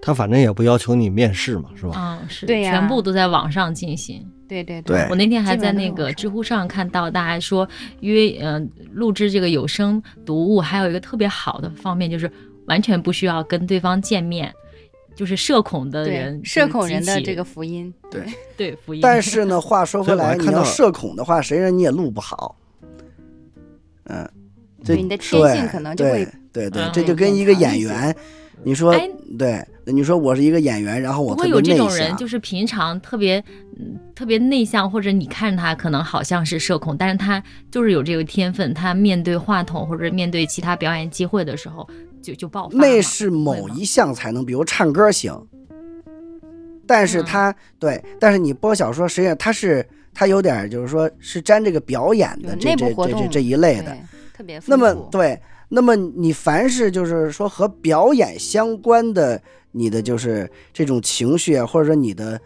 [0.05, 1.93] 他反正也不要求你面试嘛，是吧？
[1.97, 2.73] 嗯，是，对呀。
[2.73, 4.21] 全部都在网上进行。
[4.49, 5.07] 对对对。
[5.09, 7.67] 我那天还在那个知乎上看到大家说
[8.01, 8.61] 约呃
[8.93, 12.31] 录制这个有声读物，还有一个特别好的方面就是
[12.67, 14.53] 完全不需要跟对方见面，
[15.15, 17.95] 就是社恐的人，社恐人的这个福音。
[18.11, 18.25] 对。
[18.57, 22.57] 对福音，但是呢，话说回来，你看到要社恐的话，谁让你也录不好？
[24.05, 24.29] 嗯，
[24.83, 28.15] 这对你的天性可能就会对对对，嗯这就跟一个演员，
[28.65, 33.43] 你说哎对，你说我是一个演员，然后我不会有这种人，就是平常特别
[33.79, 41.89] 嗯特别内向，或者你看他可能好像是社恐，但是他就是有这个天分，他面对话筒或者面对其他表演机会的时候
[42.23, 42.79] 就就爆发。
[42.79, 45.35] 那是某一项才能，比如唱歌行，
[46.87, 47.25] 但是嗯。
[47.25, 53.97] 他对，但是你播小说，实际上他是他有点就是说是沾这个表演的这这这这一类的，
[54.37, 54.61] 特别。
[54.67, 55.41] 那么对，
[55.75, 62.39] 那么你凡是就是说和表演相关的，你的就是这种情绪啊，或者说你的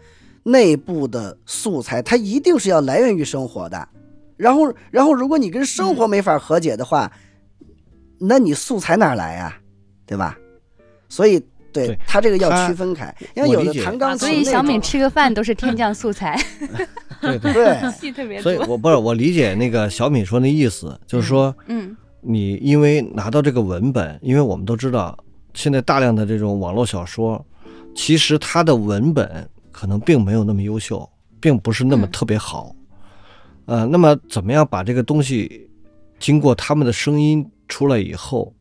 [0.43, 3.89] 内部的素材，它一定是要来源于生活的。
[4.37, 7.11] 然后，然后如果你跟生活没法和解的话，
[8.17, 9.57] 那你素材哪儿来呀、
[10.05, 10.37] 对吧？
[11.09, 11.37] 所以，
[11.73, 16.39] 对对他这个要区分开，因为有的弹钢琴所以小敏吃个饭 都是天降素材，
[17.21, 17.53] 对对。
[17.53, 21.95] 对 戏特别所以我不是我理解那个小敏说那意思，就是说嗯，
[22.29, 25.17] 你因为拿到这个文本，因为我们都知道
[25.53, 27.43] 现在大量的这种网络小说，
[27.95, 31.09] 其实它的文本可能并没有那么优秀，
[31.39, 32.75] 并不是那么嗯特别好。
[33.65, 35.69] 呃，那么怎么样把这个东西
[36.19, 38.53] 经过他们的声音出来以后，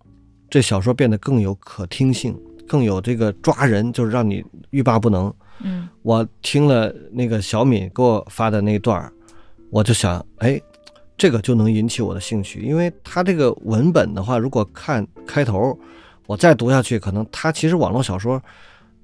[0.48, 5.32] 这小说变得更有可听性，更有这个抓人，就是让你欲罢不能。
[5.64, 9.12] 嗯我听了那个小敏给我发的那段儿，
[9.70, 10.60] 我就想，哎，
[11.16, 15.78] 这个就能引起我的兴趣，因为他这个文本的话，如果看开头，
[16.26, 18.42] 我再读下去，可能他其实网络小说，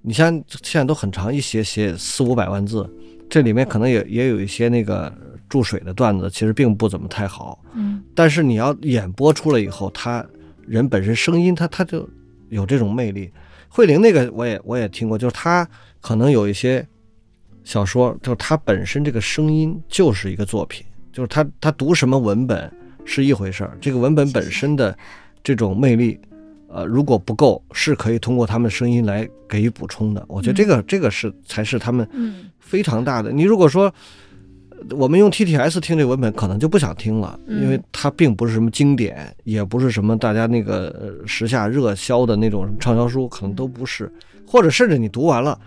[0.03, 2.89] 你像现在都很长，一写写四五百万字，
[3.31, 5.13] 这里面可能也也有一些那个
[5.49, 7.59] 注水的段子，其实并不怎么太好。
[7.75, 10.25] 嗯但是你要演播出来以后，他
[10.67, 12.07] 人本身声音他他就
[12.51, 13.31] 有这种魅力。
[13.69, 15.67] 慧玲那个我也我也听过，就是他
[16.03, 16.87] 可能有一些
[17.65, 22.73] 小说，就是他本身这个声音就是一个作品，就是他他读什么文本
[23.05, 24.97] 是一回事儿，这个文本本身的
[25.45, 26.19] 这种魅力，
[26.69, 30.25] 呃，如果不够，是可以通过他们声音来给予补充的。
[30.29, 33.31] 我觉得这个、这个是才是他们嗯非常大的。
[33.31, 33.93] 你如果说
[34.71, 44.11] 呃我们用 TTS 听这个文本，可能就不想听了，嗯因为它并不是什么经典，也不是什么大家那个呃时下热销的那种畅销书，可能都不是，
[44.47, 45.61] 或者甚至你读完了，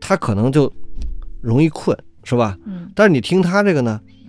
[0.00, 0.72] 它可能就
[1.40, 2.56] 容易困，是吧？
[2.66, 4.21] 嗯但是你听他这个呢嗯，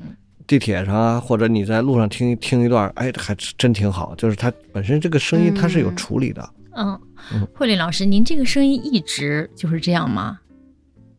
[0.45, 4.13] 地铁上啊，或者你在路上听听一段，哎，还真挺好。
[4.15, 6.99] 就是它本身这个声音它是有嗯处理的，嗯
[7.33, 10.39] 嗯，慧玲老师，您这个声音一直就是这样吗？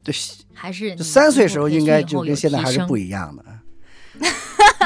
[0.02, 0.14] 对，
[0.52, 3.44] 还是就三岁时候应该就跟现在还是不一样的。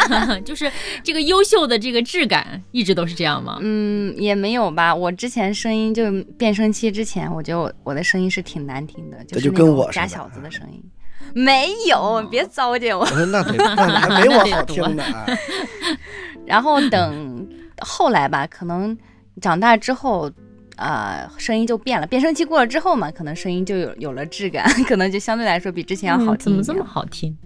[0.45, 0.71] 就是
[1.03, 3.59] 这个优秀的这个质感一直都是这样吗？
[3.61, 4.95] 嗯，也没有吧。
[4.95, 10.83] 我之前声音就变声期之前，我觉得我我的声音是挺难听的，就是就那种假小子的声音。
[11.35, 15.27] 没有，别糟践我那得那还没我好听呢啊！
[16.47, 17.47] 然后等
[17.81, 18.97] 后来吧，可能
[19.41, 20.31] 长大之后，
[20.77, 22.07] 呃，声音就变了。
[22.07, 26.85] 变声期过了之后嘛，可能声音就有有了质感， 可能就相对来说比之前要好听、嗯怎么这么？
[26.85, 27.37] 好听？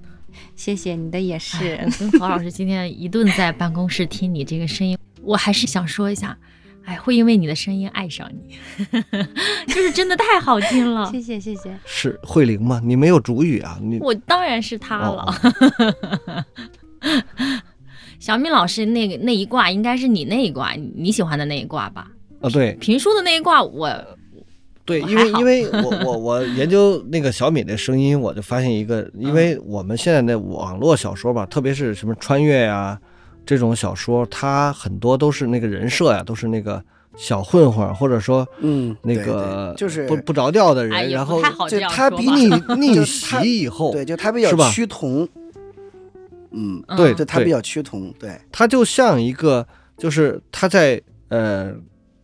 [0.57, 1.77] 谢谢你的也是。
[1.99, 6.37] 跟何老师今天一顿在办公室听你这个声音，我还是想说一下，
[6.85, 8.57] 哎，会因为你的声音爱上你，
[9.73, 11.07] 就是真的太好听了。
[11.13, 11.77] 谢谢谢谢。
[11.85, 12.81] 是慧玲吗？
[12.85, 13.79] 你没有主语啊？
[13.81, 15.25] 你我当然是他了。
[15.25, 16.45] 哦
[18.21, 22.07] 小米老师那个那一卦应该是你那一卦，你喜欢的那一卦吧？
[22.41, 23.91] 啊，对评书的那一卦我
[24.85, 32.97] 对，因为因为我我我研究那个小米的声音，我就发现一个，因为我们现在的网络小说吧，特别是什么穿越呀、
[33.45, 36.83] 这种小说，它很多都是那个人设呀，都是那个
[37.17, 45.29] 小混混，或者说嗯，那个就是不不着调的人，哎然后就他比你 逆袭以后，对，就他比较趋同。
[46.55, 51.73] 嗯，对就他比较趋同，对，他就像一个，就是他在呃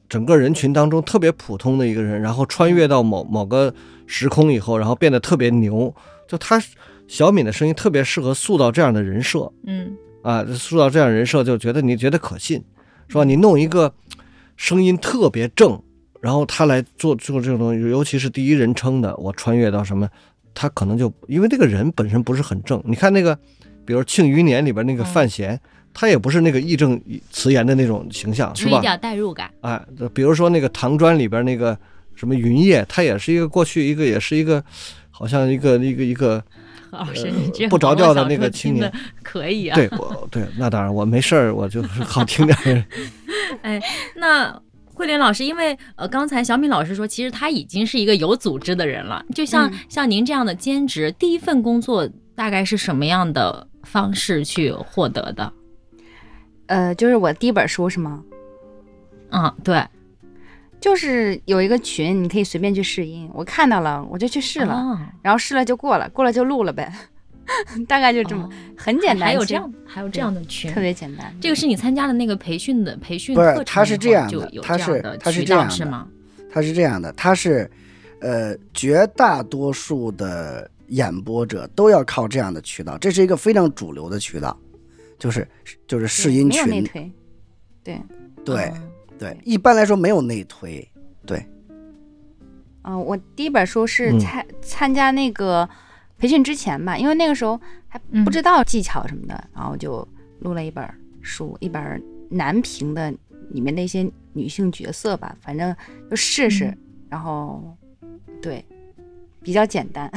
[0.07, 3.73] 整个人群当中特别普通的一个人，然后穿越到某某个
[4.07, 5.95] 时空以后，然后变得特别牛。
[6.27, 6.63] 就他
[7.07, 9.51] 小敏的声音特别适合塑造这样的人设。
[9.65, 12.63] 嗯啊，塑造这样人设就觉得你觉得可信，
[13.09, 13.25] 是吧？
[13.25, 13.93] 你弄一个
[14.57, 15.81] 声音特别正，
[16.21, 20.09] 然后他来做做这种东西，尤其是第一人称的，我穿越到什么，
[20.55, 22.83] 他可能就因为这个人本身不是很正。
[22.85, 23.39] 你看那个，
[23.85, 25.59] 比如《庆余年》里边那个嗯范闲，
[25.95, 27.01] 他也不是那个义正
[27.31, 28.73] 词严的那种形象，是吧？
[28.73, 29.51] 有一点代入感。
[29.61, 29.81] 哎，
[30.13, 31.79] 比如说那个《唐砖》里边那个
[32.15, 34.63] 什么云烨，他也是一个过去一个也是一个，
[35.11, 36.43] 好像一个一个一个，
[36.91, 39.75] 何老师，呃你这不着调的那个青年可以啊。
[39.75, 42.85] 对我对，那当然我没事儿，我就是好听点
[43.63, 43.81] 哎。
[44.17, 44.61] 那
[44.95, 49.25] 慧琳老师，因为呃，刚才小敏老师说，其实他已经是一个有组织的人了。
[49.35, 55.53] 就像、嗯像您这样的兼职，第一份工作大概是什么样的方式去获得的？
[56.67, 58.23] 呃，就是我第一本书是吗？
[59.31, 59.83] 嗯，对，
[60.81, 64.99] 就是有一个群，你可以随便去试音，我看到了，我就去试了，哦。
[65.23, 66.93] 然后试了就过了，过了就录了呗，
[67.89, 68.51] 大概就这么、哦。
[68.77, 70.73] 很简单，还有这样，还有这样的群。
[70.73, 70.81] 特。
[70.81, 71.35] 别简单。
[71.41, 76.09] 这个是你参加的那个培训的培训不是课程他是这样的就有他是这样的渠他是这样是吗？
[76.51, 77.71] 他是这样的，他是，
[78.21, 84.57] 呃，绝大多数的演播者都要靠这样的渠道，这是一个非常主流的渠道，
[85.19, 85.47] 就是
[85.89, 87.11] 就是试音群，推，
[87.83, 88.01] 对，
[88.45, 88.73] 对。
[88.77, 90.87] 嗯对，一般来说没有内推，
[91.27, 91.45] 对，
[92.83, 95.69] 嗯、我第一本书是嗯参、参加那个
[96.19, 100.07] 培训之前吧，因为那个时候还嗯不知道技巧什么的，然后就
[100.41, 100.89] 录了一本
[101.21, 103.13] 书，一本男评的
[103.51, 105.75] 里面的一些女性角色吧，反正
[106.09, 106.79] 就试试，嗯
[107.11, 107.77] 然后
[108.41, 108.65] 对，
[109.43, 110.11] 比较简单。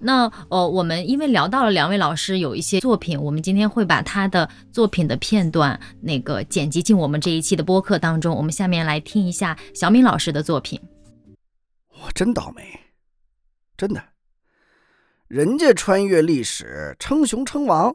[0.00, 8.34] 那呃，我们因为聊到了两位老师有一些作品，我们今天会把他的作品的片段那个剪辑进我们这一期的播客当中。
[8.34, 10.80] 我们下面来听一下小敏老师的作品。
[12.02, 12.80] 我真倒霉，
[13.76, 14.02] 真的。
[15.28, 17.94] 人家穿越历史称雄称王，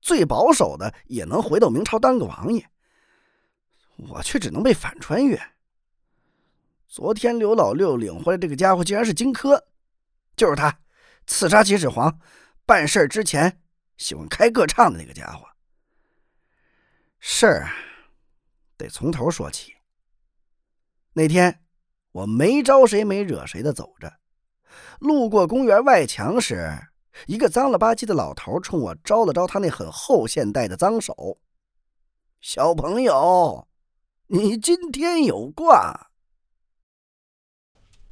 [0.00, 2.64] 最保守的也能回到明朝当个王爷，
[3.96, 5.40] 我却只能被反穿越。
[6.86, 9.60] 昨天刘老六领回来这个家伙，竟然是荆轲，
[10.36, 10.78] 就是他
[11.26, 12.20] 刺杀秦始皇、
[12.64, 13.60] 办事之前
[13.96, 15.46] 喜欢开个唱的那个家伙。
[17.18, 17.70] 事儿，
[18.76, 19.74] 得从头说起。
[21.14, 21.64] 那天
[22.12, 24.20] 我没招谁没惹谁的走着，
[25.00, 26.88] 路过公园外墙时，
[27.26, 31.38] 一个脏了吧唧的老头冲我招了招他那很后现代的脏手。
[32.40, 33.66] 小朋友，
[34.28, 36.10] 你今天有卦。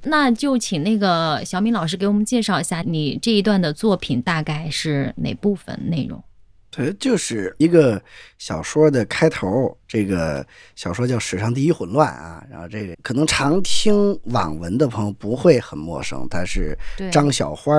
[0.05, 6.23] 那就请那个小敏老师给我们介绍一下你这一段的作品大概是哪部分内容？
[6.71, 8.03] 对，就是一个
[8.37, 9.77] 小说的开头。
[9.87, 16.77] 这个小说叫《史上第一混乱》啊，然后这个可能常听网文的朋友不会很陌生，它是
[17.13, 17.73] 张小花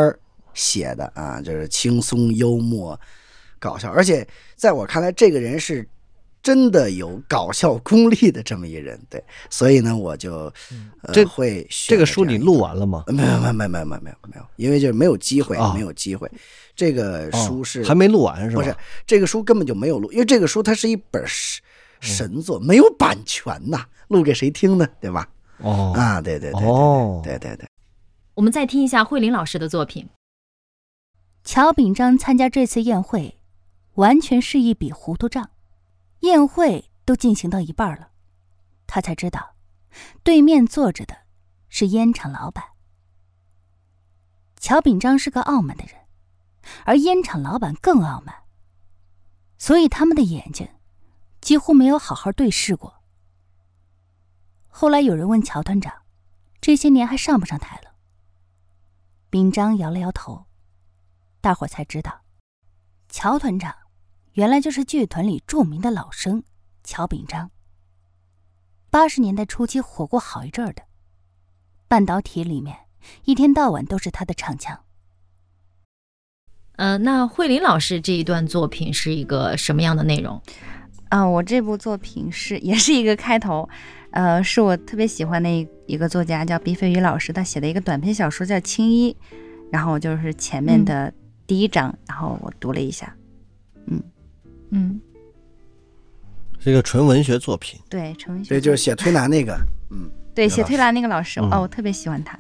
[0.54, 2.98] 写的啊，就是轻松幽默、
[3.60, 5.86] 搞笑，而且在我看来，这个人是
[6.46, 9.02] 真的有搞笑功力的这么一人。
[9.10, 10.54] 对，所以呢，我就
[11.12, 13.04] 这会这个书你录完了吗？
[13.08, 16.30] 没有没有没有没有没有没有没有，因为就是没有机会，啊没有机会。
[16.76, 18.62] 这个书是、哦还没录完是吧？
[18.62, 18.76] 不是
[19.08, 21.24] 这个书根本就没有录，因为这个书它是一本
[22.00, 24.88] 神作，没有版权呐，录给谁听呢？
[25.02, 25.28] 对吧？
[25.64, 27.68] 哦啊，对对对对哦对对对，
[28.36, 30.08] 我们再听一下慧玲老师的作品。
[31.44, 33.40] 乔秉章参加这次宴会，
[33.96, 35.50] 完全是一笔糊涂账。
[36.26, 38.12] 宴会都进行到一半了，
[38.88, 39.56] 他才知道，
[40.24, 41.16] 对面坐着的
[41.70, 42.64] 是烟厂老板。
[44.58, 46.08] 乔秉章是个傲慢的人，
[46.84, 48.44] 而烟厂老板更傲慢，
[49.60, 50.68] 所以他们的眼睛
[51.42, 53.04] 几乎没有好好对视过。
[54.68, 55.94] 后来有人问乔团长，
[56.60, 57.92] 这些年还上不上台了？
[59.30, 60.48] 秉章摇了摇头。
[61.40, 62.24] 大伙才知道，
[63.10, 63.76] 乔团长
[64.36, 66.44] 原来就是剧团里著名的老生
[66.84, 67.52] 乔秉章。
[68.90, 70.84] 八十年代初期火过好一阵儿的，
[71.88, 72.76] 半导体里面
[73.24, 74.78] 一天到晚都是他的唱腔。
[76.74, 80.42] 呃，那慧琳老师这一段作品是一个什么样的内容？
[81.08, 83.70] 啊、我这部作品是也是一个开头，
[84.12, 89.16] 呃，是我特别喜欢的一一个作家叫毕飞宇老师，他写的一个短篇小说叫《青衣》，
[89.72, 91.14] 然后就是前面嗯的
[91.48, 93.16] 第一章，然后我读了一下，
[93.88, 94.04] 嗯，
[96.60, 97.80] 是一个纯文学作品。
[97.90, 99.56] 对，纯文学对，就是写推拿那个，
[99.92, 101.50] 嗯，对写推拿那个老师，嗯。
[101.52, 102.40] 哦，我特别喜欢他，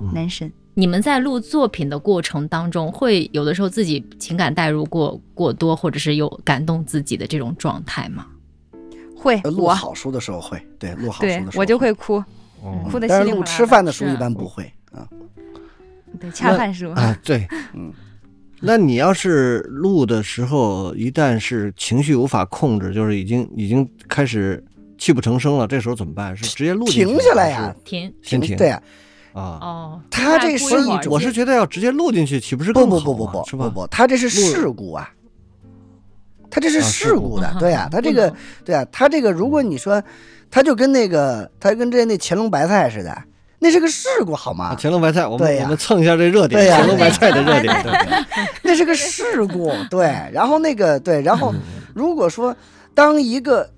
[0.00, 0.12] 嗯。
[0.14, 0.50] 男神。
[0.74, 8.26] 你们在录作品的过程当中，会有的时候自己情感代入过过多，或者是有感动自己的这种状态吗？
[9.16, 9.74] 会呃录我。
[9.74, 12.22] 好书的时候会，对，录好书的时候我就会哭，
[12.62, 13.46] 哦哭的但是录稀里哗啦的。
[13.46, 15.08] 吃饭的书是一般不会啊。
[16.20, 17.92] 对恰饭书，啊，对，嗯，
[18.60, 24.62] 那你要是录的时候，一旦是情绪无法控制，就是已经已经开始
[24.98, 26.36] 泣不成声了，这时候怎么办？
[26.36, 28.56] 是直接录停下来呀停先停。
[28.56, 28.82] 对啊，
[29.32, 33.64] 啊，哦，他这是一种我是觉得要直接录进去，岂不是不更好不不不吗是吧？
[33.66, 35.08] 不不不，他这是事故啊，
[36.50, 40.02] 他这是啊事事故故的，嗯对呀、他这个对啊，他这个如果你说，
[40.50, 43.22] 他就跟那个他跟这那乾隆白菜似的，
[43.58, 44.76] 那是个事故好吗啊，？
[44.78, 47.74] 乾隆白菜，我们我们蹭一下这热点，对乾隆白菜的热点，
[48.62, 50.06] 那是个事故，对。
[50.32, 51.52] 然后那个对，然后
[51.94, 52.56] 如果说
[52.94, 53.68] 当一个，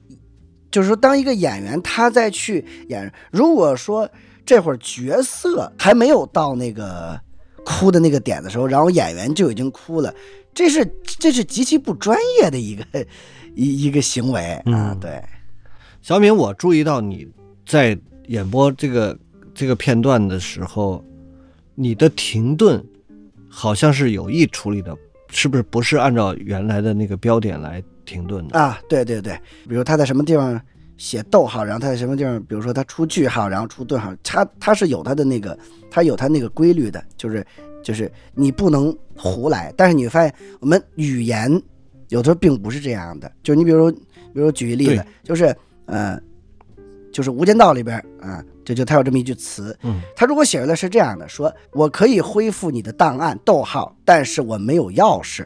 [0.70, 4.08] 就是说当一个演员他再去演，如果说
[4.44, 7.18] 这会儿角色还没有到那个
[7.64, 10.14] 哭的那个点的时候，然后演员就已经哭了，
[10.52, 10.86] 这是
[11.18, 12.84] 这是极其不专业的一个
[13.54, 15.22] 一 一个行为啊，嗯对。
[16.02, 17.26] 小敏，我注意到你
[17.66, 19.16] 在演播这个
[19.54, 21.04] 这个片段的时候，
[21.74, 22.82] 你的停顿
[23.48, 24.96] 好像是有意处理的，
[25.30, 25.62] 是不是？
[25.64, 28.58] 不是按照原来的那个标点来停顿的？
[28.58, 30.60] 啊，对对对，比如他在什么地方
[30.96, 35.58] 写逗号，然后他在什么地方，比如说他出句号，然后出顿号，他他是有他的那个，
[35.90, 37.44] 他有他那个规律的，就是
[37.82, 39.72] 就是你不能胡来。
[39.76, 41.50] 但是你会发现，我们语言
[42.08, 43.98] 有的时候并不是这样的，就是你比如，比
[44.34, 45.54] 如举一例子，就是
[45.86, 46.20] 呃，
[47.12, 55.44] 就是《无间道》里边啊，就就他有这么一句词，嗯，他如果写出来是这样的，说我可以恢复你的档案，逗号，但是我没有钥匙。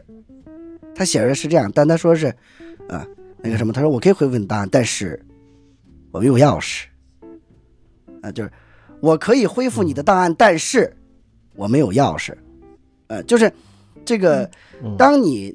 [0.93, 2.27] 他写出来是这样，但他说是，
[2.87, 3.05] 啊，
[3.37, 5.19] 那个什么，他说我可以恢复你档案，但是
[6.11, 6.85] 我没有钥匙。
[8.21, 8.51] 啊，就是
[9.01, 10.95] 我可以恢复你的档案，但是
[11.55, 12.33] 我没有钥匙。
[13.07, 13.51] 呃，就是
[14.05, 14.49] 这个，
[14.83, 15.53] 嗯当你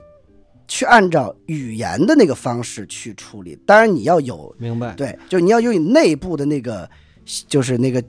[0.70, 4.94] 去按照语言的那个方式去处理，当然你要有明白？
[4.94, 6.88] 对，就你要有你内部的那个，
[7.48, 8.00] 就是那个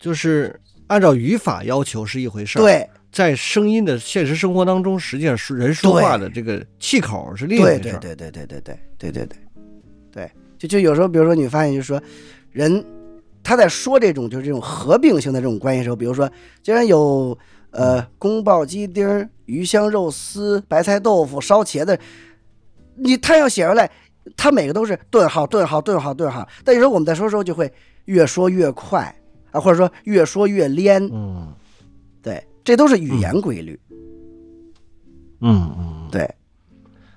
[0.00, 0.58] 就是
[0.88, 8.00] 按照语法要求是一回事儿，对在声音的现实生活当中，实际上是人说话的这个气口是另一回事儿。
[8.00, 9.38] 对对对对对对对对对对
[10.10, 12.02] 对，就就有时候，比如说你发现，就是说
[12.50, 12.84] 人
[13.44, 16.28] 他在说这种就是这种合并性的这种关系的时候，比如说
[16.64, 17.38] 既然有
[17.70, 21.98] 呃宫爆鸡丁、鱼香肉丝、白菜豆腐、烧茄子，
[22.96, 23.90] 你他要写出来，
[24.36, 27.72] 他每个都是顿号顿号顿号顿号，但有时候我们在说的时候就会
[28.06, 29.14] 越说越快
[29.50, 31.54] 啊，或者说越说越连，嗯。
[32.20, 33.78] 对，这都是语言规律，
[35.40, 36.28] 嗯嗯，对。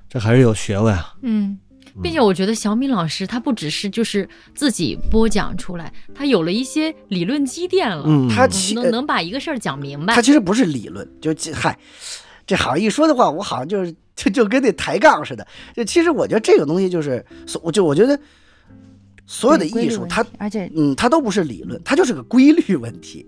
[0.08, 1.16] 这还是有学问啊。
[1.24, 1.58] 嗯，
[2.02, 10.22] 并且我觉得小米老师他不只是就是自己播讲出来，他有了一些理论积淀了，他其能能把一个事儿讲明白他。
[10.22, 11.78] 其实不是理论，就这嗨，
[12.48, 15.46] 这好像一说的话，我好像就是 就就跟那抬杠似的。
[15.76, 18.20] 就其实我觉得这个东西就是，所我就我觉得
[19.26, 23.26] 所有的艺术，它而且嗯，它都不是理论，它就是个规律问题，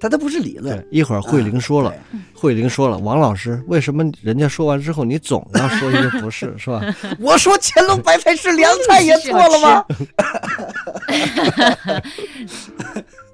[0.00, 1.96] 它都不是理论。，一会儿慧玲说了，啊
[2.34, 6.80] 慧玲说了，王老师，为什么人家说完之后，你总要说一个不是， 是吧？
[7.18, 9.84] 我说乾隆白菜是凉菜也错了吗？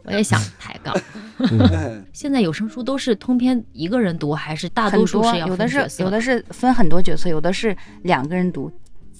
[0.04, 0.94] 我也想 抬杠。
[1.38, 8.70] 嗯现在有声书都是通篇一个人读，还是大多多数是要有的是有的是分很多角色，有的是两个人读，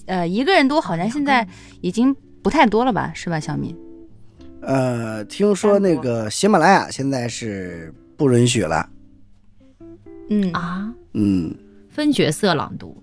[0.05, 1.47] 呃，一个人读好像现在
[1.81, 3.75] 已经不太多了吧，是吧，小敏？
[4.65, 8.89] 呃，听说那个喜马拉雅现在是不允许了。
[10.29, 11.55] 嗯，啊，嗯，
[11.89, 13.01] 分角色朗读。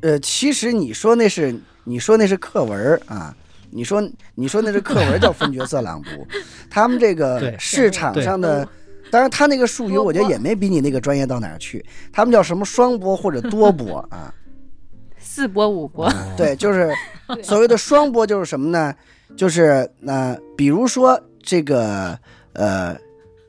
[0.00, 3.36] 呃，其实你说那是你说那是课文啊，
[3.70, 4.02] 你说
[4.34, 6.26] 你说那是课文叫分角色朗读，
[6.70, 8.66] 他们这个市场上的，
[9.10, 14.32] 当然他那个术语我觉得也没比你那个专业到哪儿去，他们叫什么双播或者多播啊？
[15.20, 16.90] 四播五播，对，就是
[17.42, 18.94] 所谓的双播就是什么呢？
[19.34, 22.18] 就是那、比如说这个
[22.52, 22.96] 呃，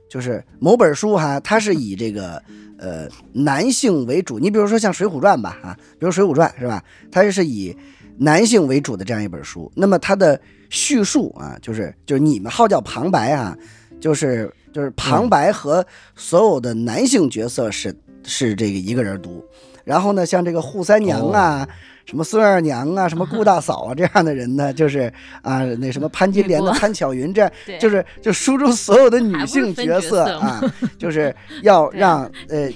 [0.10, 2.42] 就是某本书哈，它是以这个
[2.78, 4.40] 呃男性为主。
[4.40, 6.84] 你比如说像《水浒传》吧，啊，比如《水浒传》是吧？
[7.12, 7.76] 它就是以
[8.18, 9.72] 男性为主的这样一本书。
[9.76, 13.58] 那么它的叙述啊，就是就是你们号叫旁白啊，
[14.00, 19.44] 就是就是旁白和所有的男性角色是是这个一个人读。
[19.88, 21.68] 然后呢，像这个扈三娘啊。
[22.10, 25.12] 什么孙二娘啊，什么顾大嫂啊， 这样的人呢，就是
[25.42, 30.62] 啊，那什么潘金莲的潘巧云，这样就是就书中所有的女性角色色啊，
[30.98, 32.72] 就是要 让呃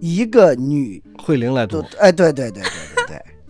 [0.00, 2.93] 一个女慧玲来都读，哎，对对对对对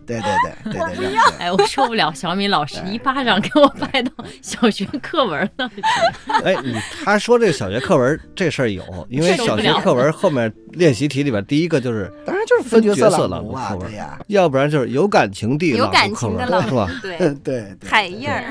[0.06, 0.28] 对对
[0.64, 4.10] 对对对对对，哎，我受不了小米老师一巴掌给我拍到
[4.42, 6.32] 小学课文那里去。
[6.44, 6.74] 哎，你
[7.04, 16.90] 他说这个小学课文这事儿有，因为小学课文后面练习题里边第一个就是，当然就是分角色朗读课文对呀，要不然就是有感情地有感朗读课文情的朗是吧？
[17.02, 17.90] 对，嗯对对。
[17.90, 18.42] 海印儿，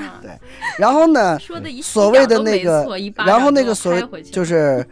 [0.78, 2.86] 然后呢，说的一所谓的那个
[3.18, 4.86] 然后那个所谓就是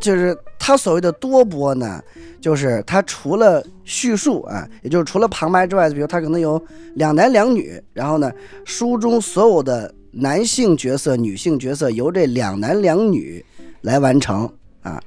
[0.00, 2.02] 就是他所谓的多播呢，
[2.40, 6.62] 就是他除了叙述啊，也就是除了旁白之外，比如他可能有
[6.94, 8.30] 两男两女，然后呢，
[8.64, 13.44] 书中所有的男性角色、女性角色由这两男两女
[13.80, 14.50] 来完成
[14.82, 15.02] 啊，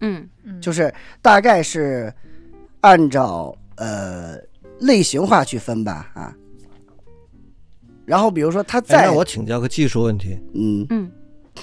[0.00, 2.12] 嗯，嗯就是大概是
[2.80, 4.36] 按照呃
[4.80, 6.36] 类型化去分吧啊。
[8.04, 10.86] 然后比如说他哎，在那我请教个技术问题，嗯。
[10.90, 11.10] 嗯。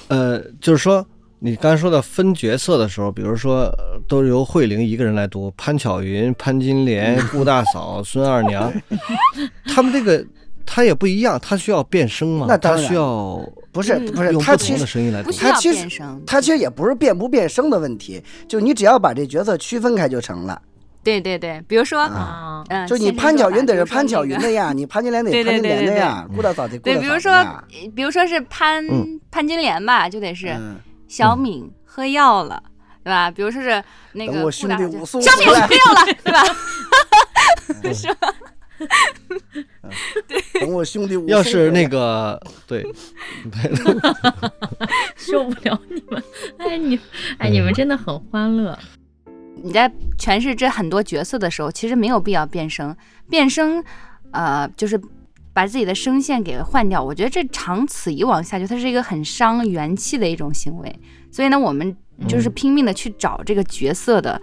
[0.08, 1.06] 呃，就是说
[1.44, 8.72] 你刚才说到分角色的时候，比如说呃都是由慧玲一个人来读，潘巧云、潘金莲、顾大嫂、孙二娘，
[9.66, 10.24] 他们这个
[10.68, 12.46] 他也不一样，他需要变声吗？
[12.48, 12.86] 那当然。
[12.86, 15.32] 需要不是嗯不是用不同的他其实声音来读。
[15.32, 20.62] 他其实他其实也不是变不变声的问题，就你只要把这角色区分开就成了。
[21.04, 25.86] 对对对，比如说，啊，嗯，就你潘巧云得是潘巧云那样，你潘金莲得对潘金莲对。
[25.88, 27.34] 对对那样，顾大嫂得顾对，大嫂比如说。，
[27.96, 29.20] 比如说是潘嗯。
[29.32, 30.76] 潘金莲吧，就得是嗯，
[31.12, 32.64] 小敏喝药了，
[33.04, 33.30] 对吧？
[33.30, 33.84] 比如说是
[34.14, 34.88] 那个小敏喝
[35.52, 35.60] 药
[35.94, 36.42] 了，对吧？
[40.60, 42.84] 等我兄弟要是那个对，
[45.16, 46.24] 受不了你们！
[46.58, 47.00] 哎，你
[47.38, 48.78] 哎，你们真的很欢乐。
[49.64, 52.96] 你在诠释这很多角色的时候，其实没有必要变声，
[53.30, 53.84] 变声，
[54.32, 55.00] 呃，就是
[55.54, 57.04] 把自己的声线给换掉。
[57.04, 61.00] 我觉得这长此以往下去，它是一个很伤元气的一种行为。
[61.32, 61.96] 所以呢，我们
[62.28, 64.42] 就是嗯拼命的去找这个角色的，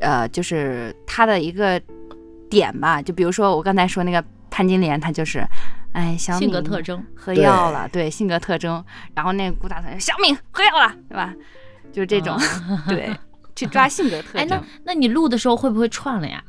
[0.00, 1.80] 呃，就是他的一个
[2.50, 3.00] 点吧。
[3.00, 5.46] 就比如说我刚才说那个潘金莲，她就是，
[5.92, 8.84] 哎，小性格敏特征，喝药了，对性格特征。
[9.14, 11.34] 然后那个顾大嫂小敏喝药了，对吧？
[11.92, 13.10] 就是这种，啊 对，
[13.56, 14.62] 去抓性格特征哎，征。
[14.84, 16.42] 那那你录的时候会不会串了呀？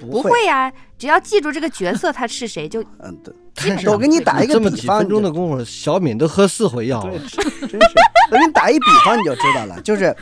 [0.00, 3.16] 不会呀，只要记住这个角色他是谁就嗯，
[3.54, 7.18] 对，我给你打一个这么几比方，分钟的功夫，小敏都喝四回药了。
[7.60, 7.78] 真是。
[8.30, 9.80] 我给你打一比方，你就知道了。
[9.84, 10.14] 就是，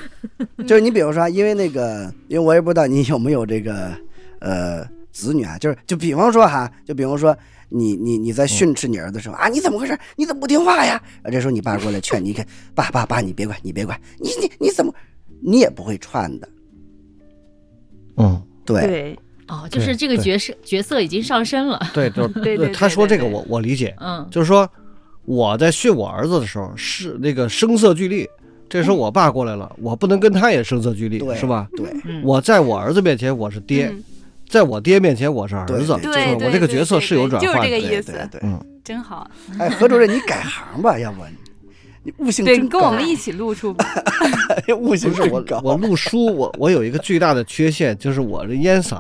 [0.66, 3.92] 就是你比如说，因为那个，因为我也不知道你有没有这个
[4.40, 7.34] 呃子女啊，就是就比方说哈，就比方说
[7.68, 9.98] 你你你在训斥你儿子的时候啊，你怎么回事？
[10.16, 11.00] 你怎么不听话呀？
[11.22, 12.44] 啊，这时候你爸过来劝你，你看
[12.74, 14.92] 爸爸爸，你别管，你别管，你你你怎么，
[15.40, 16.48] 你也不会串的，
[18.16, 19.18] 嗯，对对
[19.52, 21.78] 哦，就是这个角色角色已经上升了。
[21.92, 24.66] 对，就 对对他说这个我我理解，嗯，就是说
[25.26, 28.26] 我在训我儿子的时候是那个声色俱厉，
[28.68, 31.68] 这时候我爸过来了，我不能跟他也声色俱厉，是吧？
[31.76, 34.02] 对，嗯我在我儿子面前我是爹，嗯
[34.48, 37.68] 在我爹面前我是儿子，对就是我这个角色是有转就是换的。
[37.68, 38.40] 这个意思对对对。
[38.42, 41.22] 嗯，真好，哎，何主任，你改行吧，要不
[42.04, 43.86] 你悟性对，真高，跟我们一起录出吧。
[44.76, 48.96] 悟性不是我我录书，我我有一个巨大的缺陷，就是我这烟嗓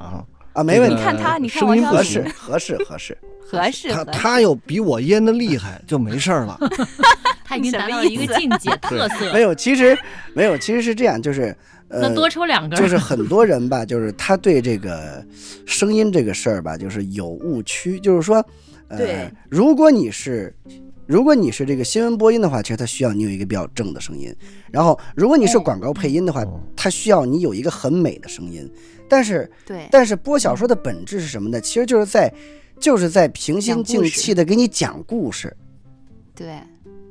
[0.52, 3.16] 啊，没问题，你看他你看声王小合适，合适合适。
[3.44, 6.58] 合适，他合适 他又比我烟的厉害，就没事儿了。
[7.44, 9.42] 他已经达到了一个境界 特色没。
[9.42, 9.96] 有，其实
[10.34, 11.54] 没有，其实是这样，就是
[11.88, 15.24] 呃那，多抽两根，就是很多人吧，就是他对这个
[15.66, 18.36] 声音这个事儿吧，就是有误区，就是说，
[18.88, 20.54] 呃对，如果你是。
[21.04, 24.34] 如果你是这个新闻播音的话，其实它需要你有一个比较正的声音。
[24.70, 28.70] 然后，如果你是广告配音的话，哦它需要你有一个很美的声音。
[29.12, 31.60] 但是，对但是播小说的本质是什么呢？
[31.60, 32.32] 其实就是在，
[32.80, 35.54] 就是在平心静气的给你讲故事。
[36.34, 36.46] 对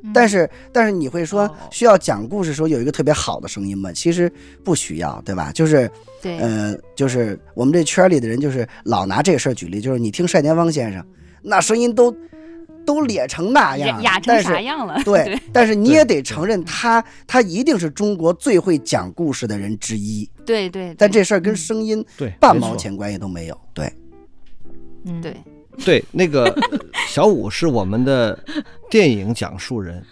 [0.03, 3.91] 嗯但是但是你会说哦需要讲故事时候有一个特别好的声音吗？
[3.93, 4.31] 其实
[4.63, 5.51] 不需要，对吧？
[5.53, 5.87] 就是
[6.23, 11.05] 对，呃，就是我们这圈里的人就是老拿这事儿举例，就是你听单田芳先生，
[11.43, 12.11] 那声音都
[12.83, 14.99] 都咧成那样了，哑哑成但是啥样了？
[15.05, 23.57] 对，但是你也得承认他他一定是中国最会讲故事的人之一，对对，但这事儿跟声音对，半毛钱关系都没有。
[23.73, 23.91] 对，
[25.05, 25.35] 嗯对
[25.85, 26.53] 对，那个
[27.07, 28.37] 小五是我们的
[28.89, 30.03] 电影讲述人，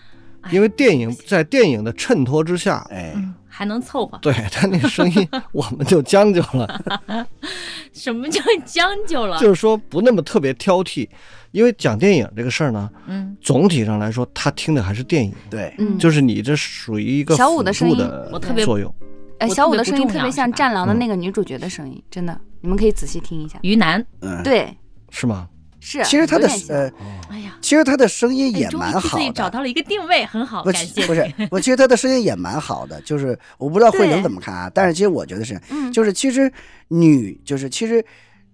[0.52, 4.18] 因为电影在电影的衬托之下，哎，嗯，还能凑合。
[4.22, 6.82] 对他那声音 我们就将就了，
[7.94, 9.38] 什么叫将就了？
[9.40, 11.08] 就是说不那么特别挑剔。
[11.52, 18.94] 因为讲电影这个事儿呢，嗯，总体上来说，他听的还是电影，对，嗯，就是你这属于一个小五的声音辅助的我特别作用。
[19.40, 23.58] 呃，小五的声音特别像《战狼》的嗯那个女主角的声音，真的，你们可以仔细听一下。
[23.64, 24.44] 于南，嗯，。
[24.44, 24.76] 对，
[25.10, 25.48] 是吗？
[25.80, 26.04] 是。
[26.04, 26.92] 其实他的呃，
[27.30, 29.34] 哎呀，其实他的声音哎也蛮终于替自己好的。
[29.34, 36.52] 找到了一个定位，很好，不感谢不是你，我其实他的声音也蛮好的，就是我不知道慧玲怎么看啊，但是其实我觉得是，嗯，就是其实
[36.90, 38.04] 女就是其实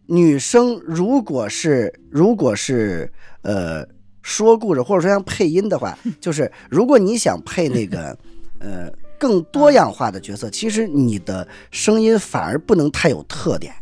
[0.06, 3.12] 女生如果是如果是
[3.42, 3.84] 呃
[4.22, 8.16] 说故事或者说像配音的话，就是如果你想配那个
[8.60, 8.92] 呃
[9.26, 13.74] 更多样化的角色，其实你的声音反而不能太有特点。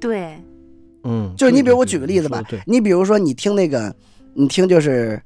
[0.00, 0.42] 对，
[1.02, 3.94] 嗯，就是你比如我举个例子吧你比如说你听那个，
[4.32, 5.20] 你听就是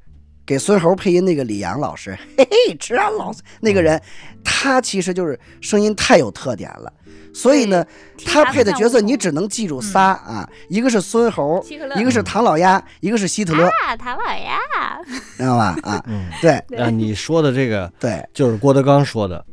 [0.44, 4.02] 给孙猴配音那个李阳老师，嘿嘿，吃啊老师那个人，
[4.42, 6.92] 他其实就是声音太有特点了，
[7.34, 7.84] 所以呢，
[8.24, 11.64] 他配的角色你只能记住仨啊，一个是孙猴，
[11.96, 14.58] 一个是唐老鸭，一个是希特勒，啊，唐老鸭，
[15.36, 15.76] 知道吧？
[15.82, 19.44] 啊，嗯，对啊，你说的这个 对，就是郭德纲说的，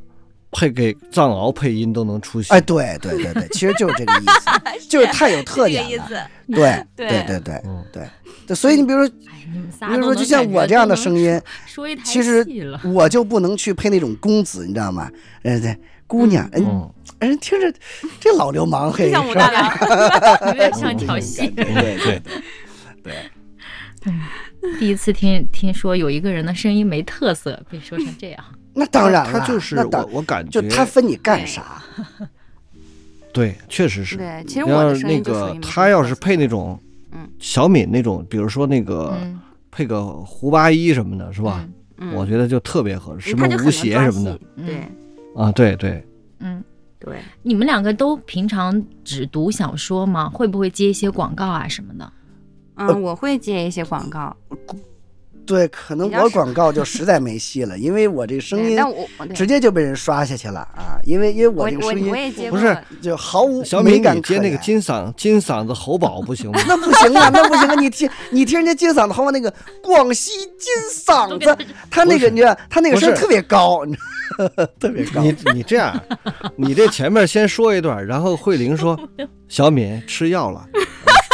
[0.51, 2.53] 配给藏獒配音都能出戏。
[2.53, 6.07] 哎，对对对对，其实就是这个意思， 就是太有特点了。
[6.47, 8.03] 对对对对对嗯，对
[8.47, 9.09] 对，所以你比如说，
[9.89, 11.41] 比如说就像我这样的声音。
[12.05, 12.45] 其实
[12.85, 15.11] 我就不能去配那种公子，你知道吗？
[15.43, 16.89] 呃，对，姑娘，人嗯，
[17.19, 17.73] 人听着
[18.19, 21.47] 这老流氓嘿，像武是吧大郎， 有点像调戏。
[21.49, 22.21] 对对对
[23.03, 24.13] 对，
[24.79, 28.43] 第一次听听说有一个人的声音没特色，被说成这样。
[28.73, 31.81] 那当然了，他就是我我感觉就他分你干啥？
[33.31, 34.17] 对，确实是。
[34.17, 36.79] 对，其实我要的声那个音就属于他要是配那种，
[37.11, 39.39] 嗯，小敏那种，比如说那个嗯，
[39.71, 41.65] 配个胡八一什么的，是吧？
[41.97, 44.81] 嗯我觉得就特别合适，什么吴邪什么的对
[45.33, 46.03] 啊，对对，嗯，
[47.05, 50.27] 对，你们两个都平常只读小说吗？
[50.33, 52.11] 会不会接一些广告啊什么的？
[52.77, 54.35] 嗯，我会接一些广告，
[55.45, 58.77] 对，可能我广告就实在没戏了，因为我这声音
[59.33, 60.99] 直接就被人刷下去了啊！
[61.05, 66.59] 因为因为我我这个声音我也接，不是就毫无小敏你接那个金嗓金嗓子喉宝不行吗？
[66.67, 67.75] 那不行啊，那不行啊！
[67.75, 71.55] 你听，你听人家金嗓子，喉宝那个广西金嗓子，
[71.89, 74.03] 他那个你知道，他那个声特别高，你知道
[74.79, 75.21] 特别高。
[75.21, 75.99] 你你这样，
[76.55, 78.99] 你这前面先说一段，然后慧玲说：
[79.47, 80.67] “小敏吃药了，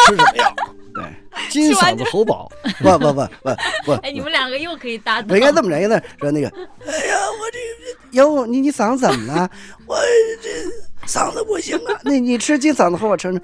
[0.08, 0.56] 吃什么药？
[0.94, 1.04] 对，
[1.50, 2.52] 金嗓子喉宝。
[2.80, 9.50] 不不不不不， 哎，你们两个又可以搭档我应该这么着，应该说那个，哎呀，我这个哟，你你嗓子怎么了？
[9.86, 9.98] 我
[10.42, 12.00] 这嗓子不行啊。
[12.04, 13.42] 那你吃金嗓子喉，我承认，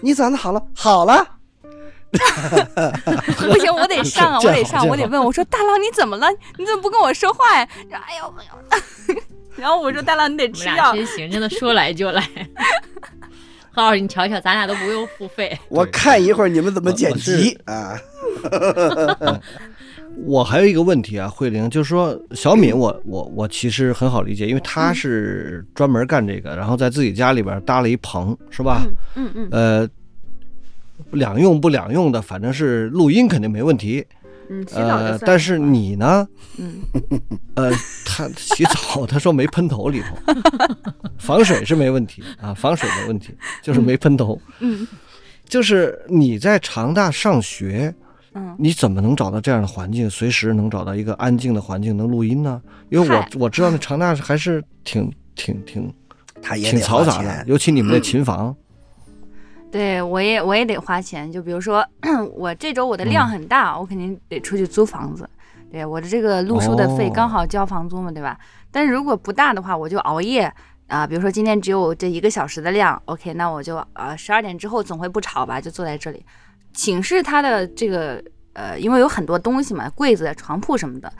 [0.00, 1.26] 你嗓子好了，好了。
[3.38, 5.22] 不行，我得上啊，我得上，我得问。
[5.22, 6.28] 我说大郎你怎么了？
[6.58, 7.68] 你怎么不跟我说话呀？
[7.90, 8.44] 哎呦哎
[9.14, 9.14] 呦！
[9.56, 10.92] 然后我说大郎你得吃药。
[10.94, 12.22] 真行，真的说来就来。
[13.72, 15.56] 何老师，你瞧瞧，咱俩都不用付费。
[15.68, 17.96] 我看一会儿你们怎么剪辑啊。
[20.26, 28.82] 我还有一个问题啊，慧玲，就是说小敏，我我我其实很好理解，因为她是专门干这个，然后在自己家里边搭了一棚，是吧？
[29.14, 29.48] 嗯嗯。
[29.52, 29.88] 呃。
[31.12, 34.04] 两用不两用的，反正是录音肯定没问题。
[34.52, 36.26] 嗯，呃，但是你呢？
[36.58, 36.80] 嗯，
[37.54, 37.70] 呃，
[38.04, 40.34] 他洗澡，他说没喷头里头，
[41.18, 43.32] 防水是没问题啊，防水没问题，
[43.62, 44.40] 就是没喷头。
[44.58, 44.86] 嗯，
[45.48, 47.94] 就是你在长大上学，
[48.34, 52.60] 嗯，你怎么能找到这样的环境，随时能找到一个安静的环境能录音呢？
[52.88, 55.94] 因为我我知道那长大还是挺挺挺，
[56.42, 58.54] 他也挺嘈杂的，尤其你们那 琴房。
[59.70, 61.30] 对，我也我也得花钱。
[61.30, 61.86] 就比如说，
[62.34, 65.28] 我这周我的量很大，我肯定得出去租房子。
[65.70, 68.36] 对，我的这个录书的费刚好交房租嘛，对吧？
[68.72, 70.52] 但是如果不大的话，我就熬夜
[70.88, 71.06] 啊。
[71.06, 76.26] 比如说今天只有这一个小时的量，OK，那我就呃十二点之后总会不吵吧，就坐在这里。
[76.72, 78.20] 寝室它的这个
[78.54, 81.12] 呃，因为有很多东西嘛，柜子、床铺什么的，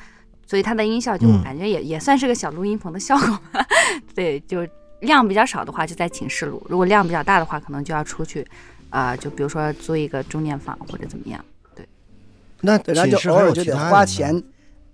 [0.45, 3.39] 所以它的音效就感觉也也算是个小录音棚的效果。
[4.13, 4.67] 对，就。
[5.01, 8.47] 量比较少的话，就在寝室录；如果量比较大的话，可能就要出去，
[8.91, 11.45] 啊，就比如说租一个中间房或者怎么样。
[11.75, 11.87] 对，
[12.61, 14.43] 那然后就偶尔就得花钱，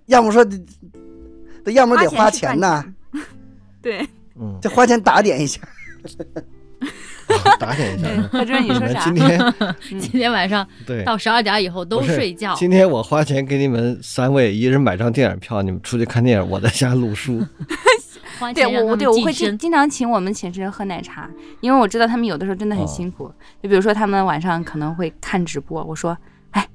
[0.07, 2.85] 要么说得，要么得花钱呐。
[3.83, 4.07] 对，
[4.41, 5.61] 嗯，就花钱打点一下。
[7.59, 8.09] 打点一下。
[8.31, 9.05] 何 真，你说啥？
[9.05, 12.55] 今天今天晚上对到十二点以后都睡觉。
[12.55, 17.45] 今天我花钱给你们三位一人买张电影票，你们出去看电影，我在家录书。
[18.55, 21.29] 对我我对我会经经常请我们寝室人喝奶茶，
[21.61, 23.31] 因为我知道他们有的时候真的很辛苦。
[23.63, 26.17] 就比如说他们晚上可能会看直播，我说
[26.53, 26.67] ：“哎，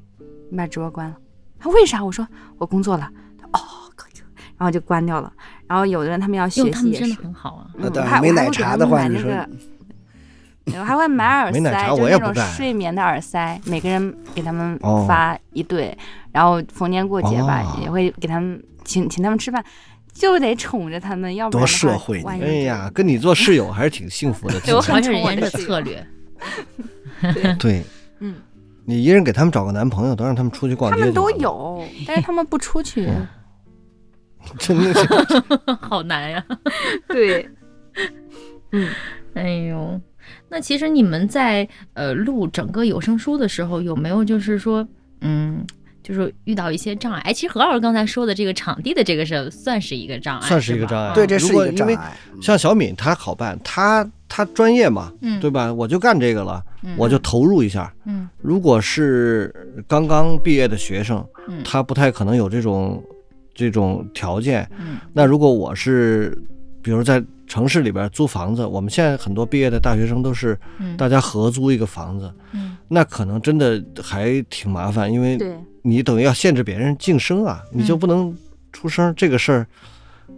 [0.49, 1.15] 你把直播关了。”
[1.59, 2.03] 他为啥？
[2.03, 3.09] 我说我工作了。
[3.53, 3.59] 哦，
[3.95, 4.21] 可以。
[4.57, 5.31] 然后就关掉了。
[5.67, 7.67] 然后有的人他们要学习，真的很好啊。
[7.75, 9.31] 那当然没奶茶的话，你说。
[10.77, 15.97] 我还会买耳塞，就那种睡眠的耳塞，每个人给他们发一对。
[16.31, 19.61] 然后逢年过节吧，也会给他们请请他们吃饭。
[20.13, 22.21] 就得宠着他们，要不然多社会！
[22.23, 24.55] 哎呀，跟你做室友 还是挺幸福的。
[24.75, 26.05] 我很宠我的策略。
[27.59, 27.83] 对，
[28.19, 28.35] 嗯，
[28.85, 30.99] 你一人给他们找个男朋友，都让他们出去逛街。
[30.99, 33.09] 他们都有，但是他们不出去。
[34.57, 35.07] 真的是
[35.79, 36.43] 好难呀。
[37.07, 37.47] 对，
[38.71, 38.89] 嗯，
[39.35, 40.01] 哎呦，
[40.49, 44.87] 那其实你们在呃录整个有声书的时候，有没有就是说，
[45.21, 45.65] 嗯？
[46.03, 51.13] 就是遇到一些障碍，哎，其实何老师刚才说的这个场地的这个是算是一个障碍，算是一个障碍。
[51.13, 52.17] 对，这是一个障碍。
[52.41, 55.71] 像小敏她好办，她她专业嘛，对吧？
[55.71, 56.63] 我就干这个了，
[56.97, 57.93] 我就投入一下。
[58.05, 59.53] 嗯，如果是
[59.87, 61.25] 刚刚毕业的学生，
[61.63, 63.03] 他不太可能有这种
[63.53, 64.67] 这种条件。
[64.79, 66.37] 嗯，那如果我是，
[66.81, 70.57] 比如在城市里边租房子，我们现在很多毕业的大学生都是
[70.97, 75.37] 大家合租一个房子，嗯，那可能真的还挺麻烦，因为。
[75.83, 78.37] 你等于要限制别人晋升啊，你就不能
[78.71, 79.65] 出声，这个事儿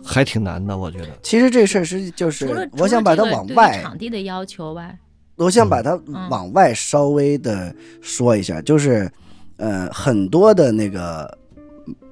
[0.01, 1.09] 还挺难的，我觉得。
[1.21, 4.97] 其实这事儿是就是，我想把它往外场地的要求外，
[5.35, 9.11] 我想把它往外稍微的说一下，就是，
[9.57, 11.37] 呃，很多的那个，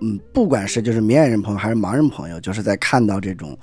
[0.01, 3.57] 嗯，不管是就是明眼人朋友还是盲人朋友，就是在看到这种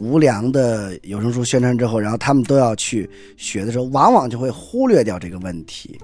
[0.00, 6.00] 无良的有声书宣传之后，然后他们都要去学的时候，往往就会忽略掉这个问题。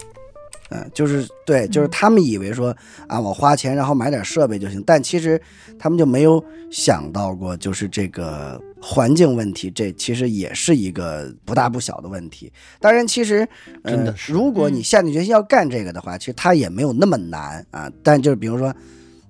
[0.68, 2.76] 嗯，就是对，就是他们以为说
[3.06, 5.40] 啊，我花钱然后买点设备就行，但其实
[5.78, 12.52] 他们就没有想到过，就是这个环境问题，这其实也是一个不大不小的问题。
[12.80, 13.48] 当然，其实
[13.84, 17.88] 真的，如果你下定决心要干这个的话，其实它也没有那么难啊。
[18.02, 18.74] 但就是比如说，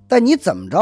[0.07, 0.77] 但你怎么着？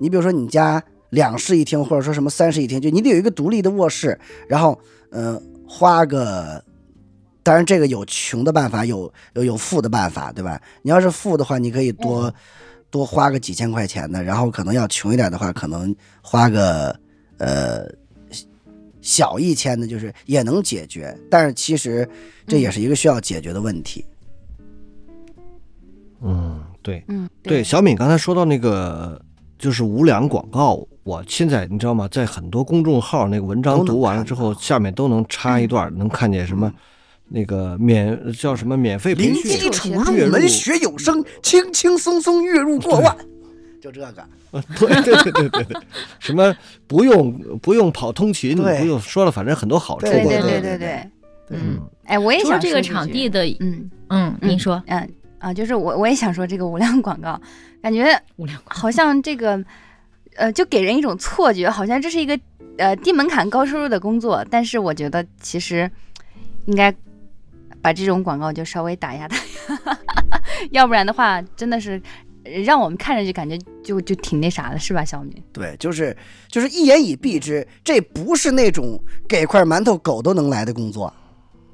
[0.00, 4.80] 你比如说你家两室一厅，或者说什么三室一厅，就你得有一个独立的卧室，然后
[5.10, 6.64] 嗯，花个。
[7.42, 10.60] 当然，这个有穷的办法，有有有富的办法，对吧？
[10.82, 12.32] 你要是富的话，你可以多
[12.90, 16.94] 多花个几千块钱的，然后可能要穷一点的话，可能花个
[17.38, 17.88] 呃
[19.00, 21.16] 小一千的，就是也能解决。
[21.30, 22.06] 但是其实
[22.46, 24.04] 这也是一个需要解决的问题。
[26.20, 27.64] 嗯，对，嗯，对。
[27.64, 29.20] 小敏刚才说到那个
[29.60, 32.08] 就是无良广告，我现在你知道吗？
[32.10, 36.72] 在很多公众号那个文章读完了之后，下面都能插一段，能看见什么。
[37.32, 43.16] 那个免叫什么免费培训，零基础入门学有声，轻轻松松月入过万，
[43.80, 44.24] 就这个。
[44.80, 45.80] 对对对对对，
[46.18, 46.52] 什么
[46.88, 47.32] 不用
[47.62, 50.06] 不用跑通勤，不用说了，反正很多好处。
[50.06, 51.10] 对对对对对，
[51.50, 51.80] 嗯。
[52.06, 55.08] 哎，我也想这个场地，的，嗯嗯，您说嗯
[55.38, 57.40] 啊，就是我我也想说这个无良广告，
[57.82, 58.20] 感觉
[58.64, 59.62] 好像这个，
[60.36, 62.38] 呃，就给人一种错觉，好像这是一个
[62.78, 64.44] 呃低门槛高收入的工作。
[64.50, 65.90] 但是我觉得其实
[66.66, 66.94] 应该
[67.80, 69.98] 把这种广告就稍微打压打压，
[70.72, 72.00] 要不然的话真的是
[72.44, 75.42] 呃让我们看着就感觉就就挺那啥的，是吧，小米？
[75.52, 76.14] 对，就是
[76.48, 81.12] 就是一言以蔽之，这不是那种给块馒头狗都能来的工作，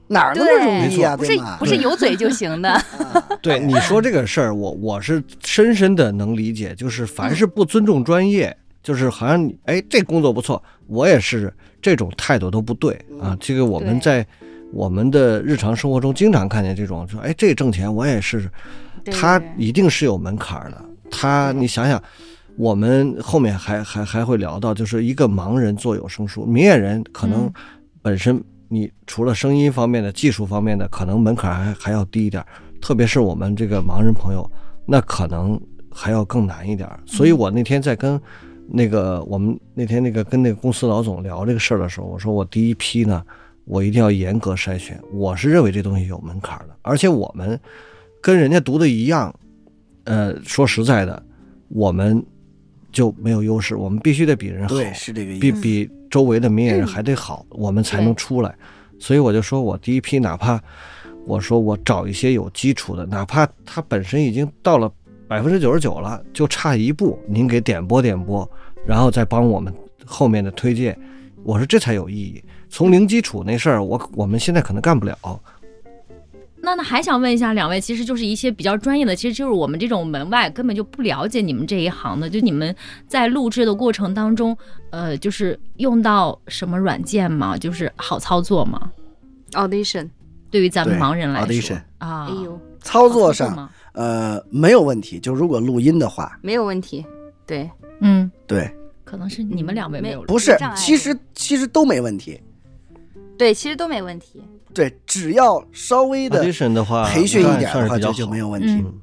[0.09, 1.16] 哪儿那么容易啊？
[1.16, 1.36] 不是？
[1.59, 2.80] 不是有嘴就行的，
[3.42, 11.52] 对你说这个事儿，我我是深深的能理解，就是凡是不尊重专业，就是好像你哎这工作不错，我也是
[11.82, 13.36] 这种态度都不对啊。
[13.40, 14.26] 这个我们在
[14.72, 18.48] 我们的日常生活中经常看见这种，说哎这挣钱我也是，
[19.04, 20.84] 对他一定是有门槛儿的。
[21.11, 22.02] 他你想想，
[22.57, 27.52] 我们后面还还还会聊到，就是一个盲人做有声书，明眼人可能嗯
[28.02, 32.45] 本身你除了声音方面的、技术方面的，可能门槛还还要低一点，
[32.81, 34.49] 特别是我们这个盲人朋友，
[34.87, 35.61] 那可能
[35.91, 36.89] 还要更难一点。
[37.07, 38.21] 所以我那天在跟
[38.69, 43.23] 那个我们那天那个跟那个公司老总聊这个事儿的时候，我说我第一批呢，
[43.64, 45.01] 我一定要严格筛选。
[45.12, 47.59] 我是认为这东西有门槛儿的，而且我们
[48.21, 49.33] 跟人家读的一样，
[50.05, 51.23] 呃，说实在的，
[51.69, 52.25] 我们
[52.91, 55.41] 就没有优势，我们必须得比人好，对，是这个意思。
[55.41, 58.54] 比比周围的明眼人还得好，我们才能出来。
[58.98, 60.61] 所以我就说我第一批，哪怕
[61.26, 64.90] 我说我找一些有基础的，哪怕他本身已经到了
[65.28, 68.48] 百分之九十九了，就差一步，您给点拨点拨，
[68.86, 70.98] 然后再帮我们后面的推荐。
[71.42, 72.42] 我说这才有意义。
[72.68, 75.16] 从零基础那事儿，我我们现在可能干不了。
[76.67, 82.75] 那那还想问一下两位，其实就是一些比较专业的，其实就是我们这种门外根本就不了解你们这一行的，就你们
[83.07, 84.57] 在录制的过程当中，
[84.91, 87.57] 呃，就是用到什么软件吗？
[87.57, 88.91] 就是好操作吗
[89.53, 90.11] ？audition，
[90.51, 93.71] 对于咱们盲人来说 audition 啊，哎呦，操作上吗？
[93.93, 97.07] 呃没有问题，就如果录音的话，没有问题，
[97.47, 98.69] 对，嗯，对，
[99.05, 102.41] 可能是你们两位没有不是，其实其实都没问题。
[103.39, 104.43] 对，其实都没问题。
[104.72, 108.68] 对，只要稍微的培训一点的话，就好没有问题。
[108.68, 109.01] 嗯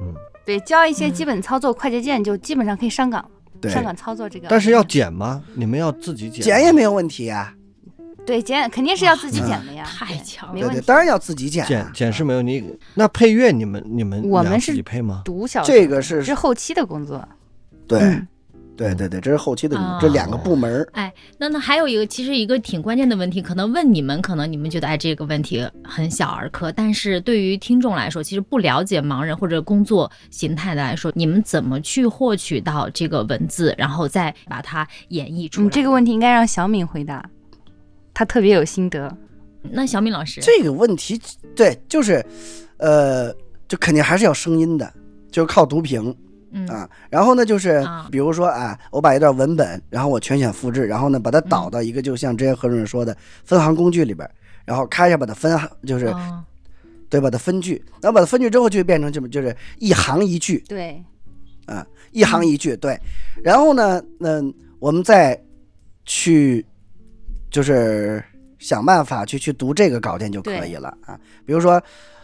[0.00, 0.14] 嗯，
[0.44, 3.24] 对，教一些基本操作、快捷键，就基本上可以上岗，
[3.60, 4.48] 对，上岗操作这个。
[4.48, 5.42] 但是要剪吗？
[5.54, 6.42] 你们要自己剪？
[6.42, 7.54] 剪也没有问题呀。
[8.26, 10.80] 对剪肯定是要自己剪的呀，太强了没问题。
[10.86, 11.68] 当然要自己剪啊。
[11.68, 12.74] 剪剪是没有你。
[12.94, 15.20] 那配乐你们你们俩自我们是己配吗？
[15.26, 17.22] 独小这个是这是后期的工作，
[17.86, 18.26] 对嗯
[18.76, 20.88] 对对对，这是后期的这两个部门儿。
[20.92, 35.68] 哎，那那还有一个，其实一个挺关键的问题，可能问你们，可能你们觉得哎这个问题很小儿科，但是对于听众来说，其实不了解盲人或者工作形态的来说，你们怎么去获取到这个文字，然后再把它演绎出来？
[35.68, 37.24] 嗯，这个问题应该让小敏回答，
[38.12, 39.16] 她特别有心得。
[39.70, 41.18] 那小敏老师，这个问题，
[41.56, 42.22] 对，就是，
[42.76, 43.32] 呃，
[43.66, 44.92] 就肯定还是要声音的，
[45.30, 46.14] 就是靠读屏
[46.54, 46.88] 嗯啊。
[47.10, 54.30] 然后呢，就是啊比如说啊，我把一段文本，然后我全选复制，然后呢把它导到一个，就像之前何主任说的分行工具里边儿，
[54.64, 56.42] 然后咔一下把它分行，就是哦
[57.10, 61.00] 对，把它分句，然后把它分句之后就变成这么，就是一行一句，对，
[61.66, 62.98] 啊，一行一句，对。
[63.42, 65.40] 然后呢，嗯，我们再
[66.06, 66.64] 去
[67.50, 68.20] 就是
[68.58, 71.16] 想办法去去读这个稿件就可以了啊。
[71.46, 71.80] 比如说，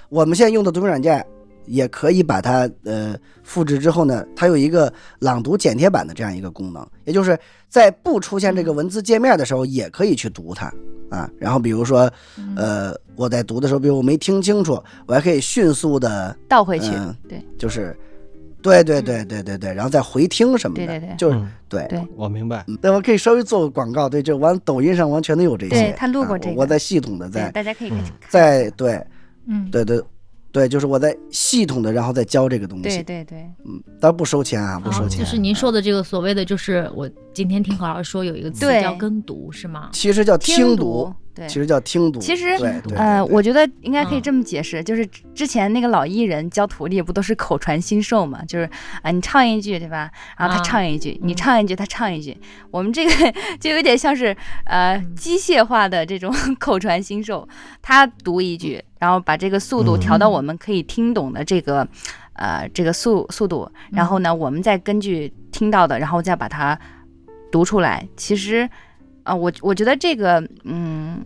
[0.08, 1.24] 我们现在用的读屏软件
[1.66, 7.38] 也可以把它呃复制之后呢，它有一个朗读剪贴板的这样一个功能，也就是
[7.68, 10.72] 在不出现这个文字界面的时候，也可以去读它
[11.10, 11.30] 啊。
[11.38, 17.96] 然后比如说，嗯呃，我在读的时候，比如我没听清楚，我还可以迅速的倒回去，嗯对就是，
[18.62, 21.86] 对对对对对对，然后再回听什么的，对对对就是嗯对。
[21.88, 22.64] 对我明白。
[22.82, 25.74] 那，我可以稍微做个广告，对，就完抖音上完全都有这些。
[25.74, 28.30] 对他录过啊这个我在系统的，在大家可以看嗯看。
[28.30, 29.06] 在对
[29.46, 30.00] 嗯，对对
[30.52, 33.02] 对，就是我在系统的，然后再教这个东西。
[33.02, 35.20] 对对，嗯，当然不收钱啊，不收哦钱。
[35.20, 39.90] 就是您说的这个所谓的，就是我今天听何老师说有一个词叫跟读，是吗？
[39.92, 41.54] 其实叫听读，对其。
[41.54, 42.20] 实叫听读。
[42.20, 42.48] 其实
[42.94, 48.44] 呃，我觉得应该可以嗯这么解释，就是之之前那个老艺人教徒弟不都是口传心授嘛？
[48.46, 48.68] 就是
[49.02, 50.10] 啊，你唱一句对吧？
[50.36, 52.36] 然后他啊唱一句，你嗯唱一句，他唱一句。
[52.70, 53.12] 我们这个
[53.60, 57.48] 就有点像是呃嗯机械化的这种 口传心授，
[57.80, 61.86] 他读一句，然后把这个速度调到嗯我们可以听懂的这个
[62.34, 66.78] 呃这个速速度，然后呢，我们再根据听到的，然后再把它
[67.50, 68.06] 读出来。
[68.16, 68.68] 其实
[69.22, 71.24] 啊、我我觉得这个嗯。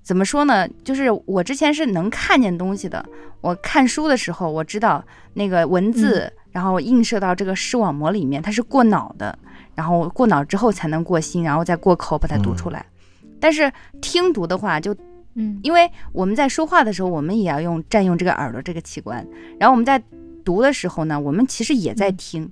[0.00, 0.66] 怎么说呢？
[0.82, 3.04] 就是我之前是能看见东西的。
[3.42, 9.38] 我看书的时候，我知道那个文字，然后映射到这个视网膜里面，它是过脑的，
[9.74, 12.86] 然后过脑之后才能过心，然后再过口把它读出来。
[13.38, 13.70] 但是
[14.00, 14.96] 听读的话，就
[15.34, 19.22] 嗯因为我们在说话的时候，我们也要用占用这个耳朵这个器官，
[19.60, 20.02] 然后我们在
[20.42, 22.50] 读的时候呢，我们其实也在听。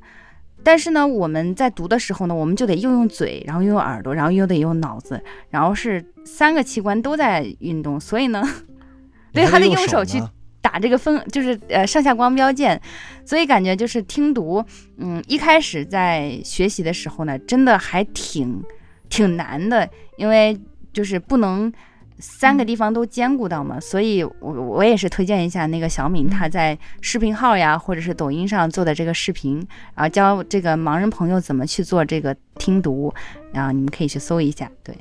[0.66, 8.42] 但是呢，我们在读的时候呢，我们就得又用嘴，然后又用耳朵，然后又得用脑子，然后是三个器官都在运动，所以呢，
[9.32, 10.20] 对还得用用手去
[10.60, 12.82] 打这个分，就是呃上下光标键，
[13.24, 14.64] 所以感觉就是听读，
[14.96, 18.60] 嗯，一开始在学习的时候呢，真的还挺
[19.08, 20.58] 挺难的，因为
[20.92, 21.72] 就是不能
[22.18, 29.56] 三个地方都兼顾到嘛，所以我我也是推荐一下那个小敏，她在视频号呀或者是抖音上做的这个视频，
[29.94, 33.12] 然后教这个盲人朋友怎么去做这个听读，
[33.52, 34.96] 然后你们可以去搜一下，对，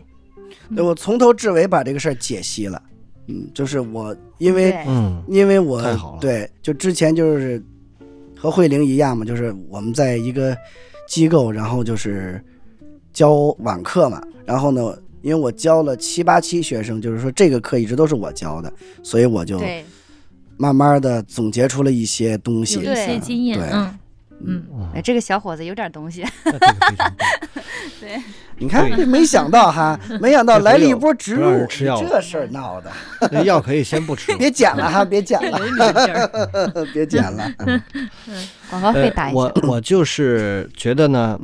[0.75, 2.81] 对我从头至尾把这个事儿解析了。
[3.27, 5.81] 嗯，就是我因为嗯，因为我
[6.21, 7.63] 对，就之前就是
[8.37, 10.55] 和慧玲一样嘛，就是我们在一个
[11.07, 12.43] 机构，然后就是
[13.13, 14.95] 教网课嘛，然后呢，
[15.25, 18.71] 因为我教了七八期学生，就是说这个课一直都是我教的，
[19.01, 19.59] 所以我就，
[20.55, 22.81] 慢慢的总结出了一些东西有。
[22.83, 23.97] 一对些经验，对嗯
[24.45, 24.63] 嗯，
[24.93, 27.25] 哎，这个小伙子有点东西，那这个非常棒
[28.59, 32.91] 你看，没想到哈， 没想到来了一波植入，吃药这事儿闹的，
[33.31, 34.31] 那药可以先不吃。
[34.37, 35.59] 别剪了哈，别剪了，
[36.93, 37.51] 别剪了。
[38.69, 39.39] 广告费打一下。
[39.39, 41.39] 呃我我就是觉得呢，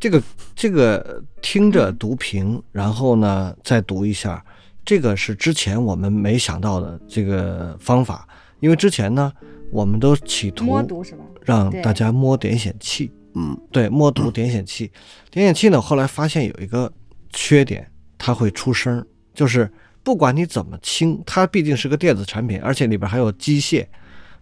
[0.00, 0.22] 这个
[0.56, 4.42] 这个听着读屏，然后呢再读一下，
[4.82, 8.26] 这个是之前我们没想到的这个方法，
[8.60, 9.30] 因为之前呢，
[9.70, 11.24] 我们都企图摸读是吧？
[11.44, 14.90] 让大家摸点显器，嗯，对，摸读点显器。
[15.30, 16.90] 点显器呢，后来发现有一个
[17.30, 17.86] 缺点，
[18.16, 19.70] 它会出声儿，就是
[20.02, 23.86] 不管你怎么清，它毕竟是个电子产品，而且里边还有机械，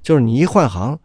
[0.02, 0.96] 就是你一换行，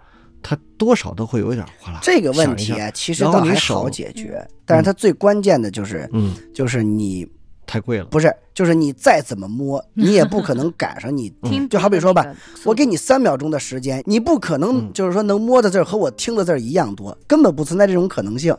[0.44, 2.00] 它多少都会有一点哗啦。
[2.04, 7.26] 这个问题啊，其实倒还好解决，但是它最关键的就是，嗯，就是你
[7.66, 8.06] 太贵了。
[8.06, 11.34] 不是，就是你再怎么摸， 你也不可能赶上你。
[11.44, 12.26] 听 就好比说吧
[12.66, 18.56] 我给你三秒钟的时间，你不可能嗯就是说能摸的字儿和我听的字儿一样多，根本不存在这种可能性。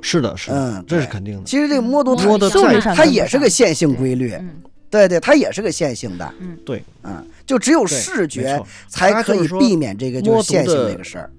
[0.00, 1.44] 是的，是的，嗯这是肯定的。
[1.44, 4.50] 其实这个摸读它摸得速率上它也是个线性规律，嗯，
[4.92, 6.34] 对对，它也是个线性的。
[6.38, 11.32] 嗯对，嗯，就只有视觉才可以避免这个就是线性的这个事儿。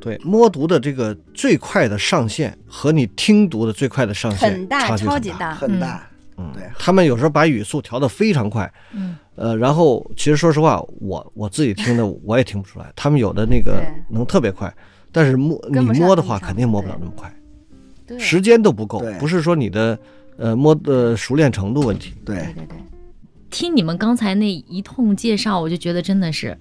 [0.00, 5.14] 对，摸读的这个最快的上限和你听读的最快的上限很大，差距很大。
[5.14, 5.54] 超级大。
[5.54, 14.72] 很大，嗯，对他们有时候把语速调得非常快，嗯，呃，然后其实说实话，我我自己听的 我也听不出来，他们有的那个能特别快，
[15.12, 17.32] 但是摸你摸的话肯定摸不了那么快，
[18.18, 19.98] 时间都不够，不是说你的
[20.36, 22.12] 呃摸的熟练程度问题。
[22.24, 22.76] 对对对对，
[23.50, 26.56] 听你们刚才那一通介绍，我就觉得真的是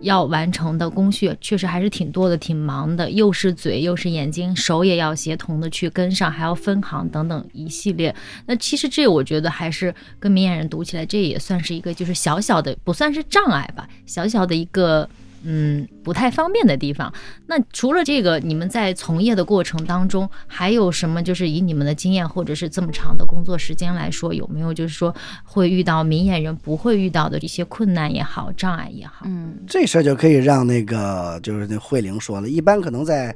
[0.00, 8.14] 要完成的工序确实还是挺多的，挺忙的，又是嘴又是眼睛，手也要协同的去跟上，还要分行等等一系列。
[8.46, 15.08] 那其实这我觉得还是跟明眼人读起来，这也算是一个就是小小的不算是障碍吧，小小的一个。
[15.44, 17.12] 嗯，不太方便的地方。
[17.46, 21.22] 那除了这个，你们在从业的过程当中，还有什么？
[21.22, 25.14] 就是以你们的经验，或者是这么长的工作时间来说，有没有就是说
[25.44, 29.26] 会遇到明眼人不会遇到的一些困难也好，障碍也好？
[29.26, 33.34] 嗯，这事儿就可以让那个就是那慧玲说了，一般可能在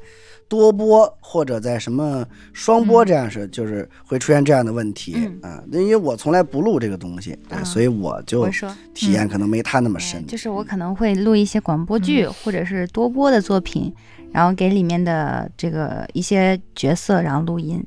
[0.52, 2.22] 多播或者在什么
[2.52, 5.64] 双播这样是，就是会出现这样的问题嗯啊。
[5.72, 8.46] 因为我从来不录这个东西，所以我就
[8.92, 10.24] 体验可能没他那么深哎。
[10.28, 13.90] 就是我可能会录一些广播剧、或者是多播的作品，
[14.30, 17.82] 然后给里面的这个一些角色然后录音。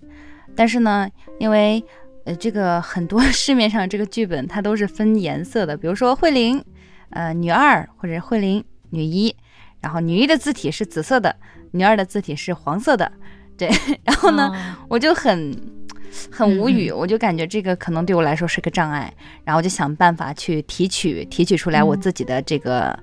[0.55, 1.07] 但是呢，
[1.37, 1.83] 因为
[2.23, 6.59] 呃这个很多市面上这个剧本它都是分颜色的，比如说慧玲，
[7.11, 9.35] 呃女二或者慧玲女一，
[9.81, 11.35] 然后女一的字体是紫色的，
[11.75, 13.11] 女二的字体是黄色的，
[13.57, 13.69] 对，
[14.03, 14.49] 然后呢。
[14.49, 14.55] 哦
[14.87, 15.53] 我就很
[16.31, 19.11] 很无语，嗯我就感觉这个可能对我来说是个障碍，
[19.43, 22.97] 然后我就想办法去提取提取出来我嗯自己的这个、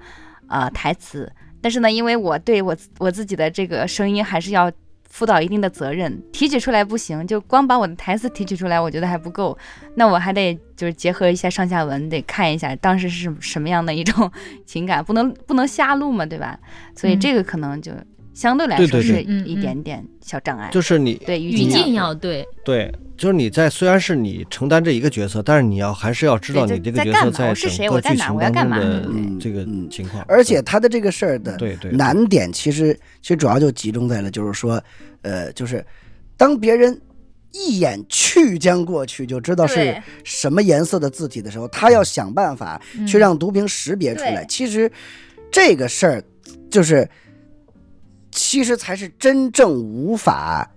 [0.48, 4.70] 呃台词，但是呢，因为我对我我自己的这个声音还是要。
[5.14, 9.58] 负到一定的责任，提取出来不行，就光把我的台词提取出来，我觉得还不够。
[9.94, 14.32] 那我还得就是结合一下上下文，得看一下当时是什么样的一种
[14.64, 16.58] 情感，不能不能瞎录嘛，对吧？
[16.96, 17.92] 所以嗯这个可能就
[18.34, 19.24] 相对来说是对。
[19.24, 20.68] 对对一点点小障碍。
[20.72, 27.88] 就是你对语语境境要对，对，就是你在虽然是你承担这一个角色，但是你要还是要知道你这个角色在是谁？
[27.88, 28.16] 个我在哪？
[28.16, 28.78] 剧情当我要干嘛？
[28.78, 31.90] 中的嗯这个嗯情况，而且他的这个事儿的对对。
[31.90, 34.82] 对难点，其实其实主要就集中在了，就是说，
[35.22, 35.84] 呃，就是
[36.36, 36.98] 当别人
[37.52, 44.42] 一眼去将过去就知道是什么颜色的字体的时候，他要想办法去嗯让读屏识别出来。
[44.42, 44.46] 对。
[44.48, 44.90] 其实
[45.50, 46.24] 这个事儿
[46.70, 47.06] 就是，
[48.32, 50.68] 其实才是真正无法。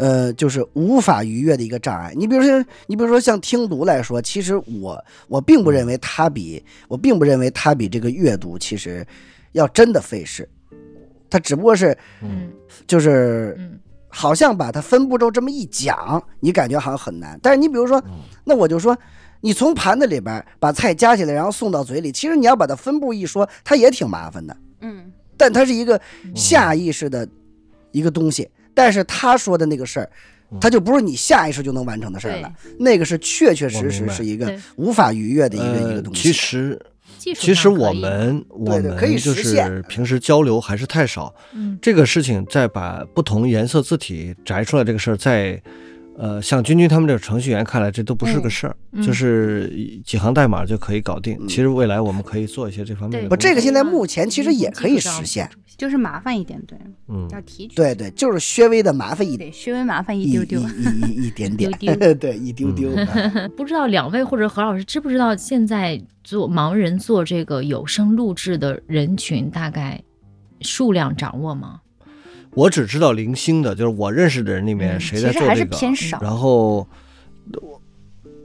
[0.00, 2.12] 呃，就是无法逾越的一个障碍。
[2.14, 9.04] 你比如说，你比如说像听读来说，其实我我并不认为它比我并不认为它比这个阅读其实
[9.54, 10.48] 要真的费事，
[11.28, 12.52] 它只不过是嗯
[12.86, 13.76] 就是嗯
[14.06, 17.36] 好像把它分步骤这么一讲，你感觉好像很难。
[17.42, 18.96] 但是你比如说，嗯那我就说，
[19.40, 24.56] 你从盘子里边把菜夹起来，然后送到嘴里，其实你要把它分步一说，它也挺麻烦的。
[24.80, 25.98] 嗯但它是一个
[26.34, 27.26] 下意识的
[27.92, 30.10] 一个东西，但是他说的那个事儿，
[30.50, 30.58] 嗯。
[30.60, 36.22] 它就不是你下意识就能完成的事儿了，那个是确确实实是一个无法逾越的一个、一呃个，东西。
[36.22, 36.80] 其实
[37.36, 41.78] 其实我们我们就是平时交流还是太少，嗯。
[41.80, 45.60] 这个事情再把不同颜色字体摘出来这个事儿，在
[46.18, 49.72] 呃像君君他们这个程序员看来，这都不是个事儿，嗯就是
[50.04, 51.38] 几行代码就可以搞定。
[51.40, 53.28] 嗯其实未来我们可以做一些这方面的。
[53.28, 55.48] 不，这个现在目前其实也可以实现。
[55.76, 60.60] 就是麻烦一点，对，嗯要提取，对对，就是稍微的麻烦一点，对，稍微麻烦一一丢丢。
[60.60, 62.90] 一一一点点，丢丢对，一丢丢。
[62.96, 70.02] 嗯不知道两位或者何老师知不知道，现在做盲人做这个有声录制的人群大概
[70.62, 71.80] 数量掌握吗？
[72.58, 76.86] 我只知道零星的，就是我认识的人里面嗯谁在做这个，偏少，然后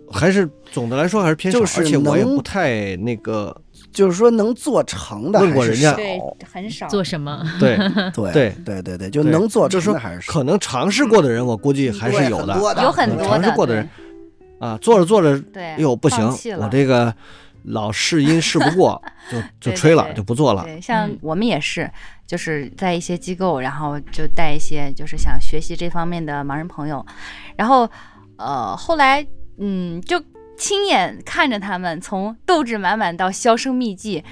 [0.07, 3.55] 我还是总的来说还是偏少，就是而且我也不太那个，
[3.91, 6.88] 就是说能做成的还是问过人家少，对，很少。
[6.88, 7.43] 做什么？
[7.59, 7.76] 对
[8.14, 8.22] 对
[8.64, 10.32] 对对对对，就能做就是说成的还是少。
[10.32, 13.89] 可能尝试过的人，我估计还是有的很多的有很多尝试过的人
[14.59, 16.24] 啊，做着做着对，哎呦不行
[16.59, 17.11] 我这个
[17.64, 19.01] 老试音试不过，
[19.32, 20.64] 就就吹了，对就不做了。
[20.66, 21.89] 对，像嗯我们也是，
[22.26, 27.06] 就是在一些机构，然后就带一些就是想学习这方面的盲人朋友，
[27.56, 27.90] 然后
[28.38, 29.26] 呃后来
[29.58, 30.22] 嗯就
[30.58, 34.24] 亲眼看着他们从斗志满满到销声匿迹，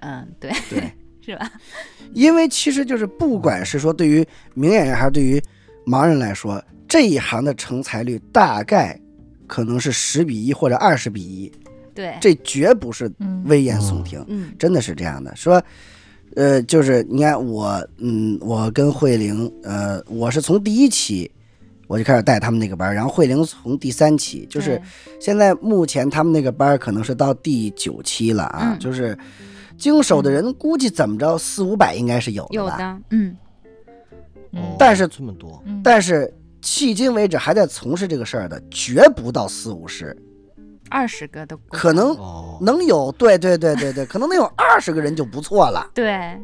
[0.00, 0.92] 嗯对对，
[1.24, 1.50] 是吧？
[2.12, 5.42] 因为其实就是不管是说对于明眼人还是对于
[5.86, 8.98] 盲人来说，这一行的成才率大概
[9.46, 11.50] 可能是十比一或者二十比一，
[11.94, 15.34] 对，这绝不是嗯危言耸听，嗯真的是这样的。
[15.34, 15.62] 说，
[16.36, 21.30] 呃，就是你看我，嗯，我跟慧玲，呃，我是从第一期
[21.86, 24.80] 我就开始带他们那个班，然后慧玲从第三期，就是
[25.20, 29.16] 现在目前他们那个班可能是到第九期了啊，嗯就是
[29.76, 33.36] 经手的人估计怎么着四五百应该是有的吧，有的，嗯
[34.78, 40.16] 但是这么多，嗯但是迄今为止还在从事这个事儿的，绝不到四五十，
[40.92, 45.88] 二十个都可能哦，能有，对对对对对，可能能有二十个人就不错了。
[45.94, 46.38] 对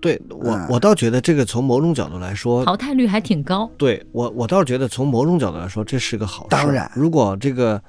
[0.00, 3.68] 对我嗯我倒觉得这个从某种角度来说，淘汰率还挺高。
[3.76, 6.48] 对我我倒是觉得从某种角度来说，这是个好事。
[6.50, 7.82] 当然如果这个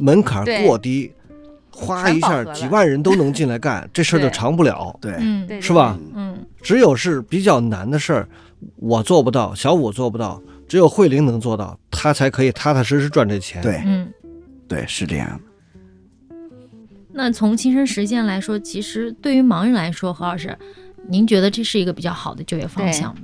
[0.00, 1.12] 门槛过低，
[1.70, 5.98] 哗一下几万人都能进来干，这事儿就长不了，对，嗯，是吧？
[6.14, 8.28] 嗯只有是比较难的事儿，
[8.76, 14.08] 我做不到，小五做不到，只有慧玲能做到，她才可以踏踏实实赚这钱。，对嗯。
[14.66, 15.47] 对，是这样的。
[17.18, 20.56] 那从亲身实践来说，其实对于盲人来说，何老师，
[21.08, 23.22] 您觉得这是一个比较好的就业方向吗？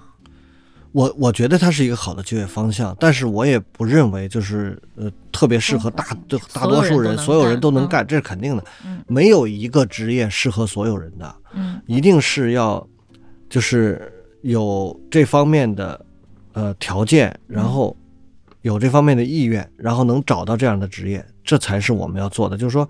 [0.90, 9.00] 我我觉得它是一个好的就业方向，但是我也不认为就是呃特别适合大中大大多数人，所所有有人人都能干都能干，这是肯定的嗯。
[9.06, 12.84] 没有一个职业适合所有人的，嗯一定是要
[13.48, 16.04] 就是有这方面的
[16.54, 17.96] 呃条件，然后
[18.62, 22.56] 有这方面的意愿，然后能找到这样的职业，这才是我们要做的。
[22.56, 22.88] 就是说，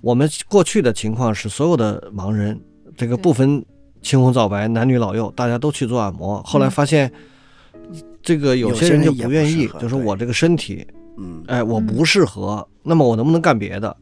[0.00, 2.60] 我们过去的情况是，所有的盲人
[2.96, 3.64] 这个不分
[4.02, 7.12] 青红皂白、男女老幼，大家都去做按摩，后来嗯发现。
[8.20, 10.86] 这个有有些人就不不愿意就说我这个身体，
[11.16, 13.96] 嗯，哎，我嗯不适合，那么我能不能干别的？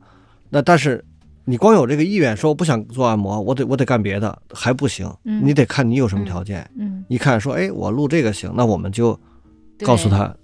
[0.51, 1.05] 那但是
[1.45, 5.09] 你光有这个意愿，说我不想做按摩，我得我得干别的，还不行。
[5.25, 6.69] 嗯你得看你有什么条件。
[6.77, 9.17] 嗯，一看说，哎，我录这个行，那我们就
[9.85, 10.35] 告诉他，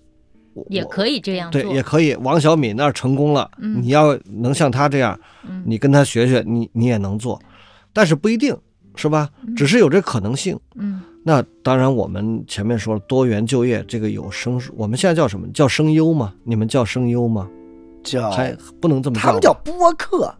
[0.68, 1.60] 也可以这样做。
[1.60, 2.14] 对，也可以。
[2.16, 7.40] 王小敏那儿成功了，嗯你要能像他这样，嗯你跟他学学，你你也能做，
[7.92, 8.56] 但是不一定
[8.94, 9.28] 是吧？
[9.46, 10.58] 嗯只是有这可能性。
[10.76, 15.46] 嗯那当然，我们前面说了多元就业，这个有声，我们现在叫什么？
[15.52, 16.34] 叫声优吗？
[16.42, 17.48] 你们叫声优吗？
[18.02, 20.34] 叫还不能这么他们叫播客，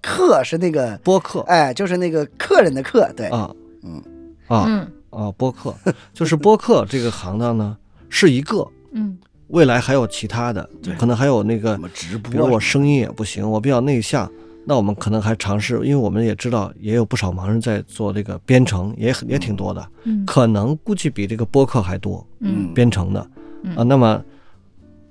[0.00, 3.50] 客是那个，播客哎，就是那个客人的客，对，啊，
[3.82, 4.00] 嗯
[4.46, 5.74] 啊嗯啊，播客
[6.14, 7.76] 就是播客这个行当呢
[8.08, 9.18] 是一个，嗯
[9.50, 14.30] 未来还有其他的，可能还有那个直播，比如我声音也不行，我比较内向，
[14.64, 20.24] 那我们可能还尝试，因为我们也知道也有不少盲人在做这个编程，也很也挺多的，嗯。
[20.24, 22.72] 可能估计比这个播客还多嗯。
[22.74, 23.30] 编程的。
[23.62, 23.74] 嗯。
[23.76, 23.82] 啊。
[23.82, 24.22] 那么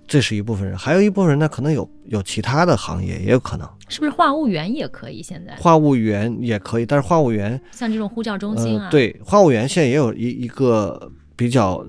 [0.07, 5.21] 这是一部分人，还有一部分人呢，可能有有其他的行业也有可能，是不是话务员也可以？
[5.21, 5.55] 现在？
[5.57, 11.85] 话务员也可以，但是话务员像这种呼叫中心啊，呃，，对，话务员现在也有一一个比较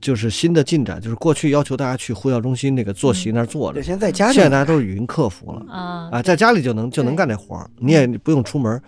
[0.00, 3.74] 就是新的进展，就是过去要求大家去呼叫中心那个坐席那儿坐着。
[3.74, 5.64] 对，，现在在家就现在大家都是语音客服了。
[5.68, 8.80] 啊啊，在家里就能就能干这活儿，你也不用出门。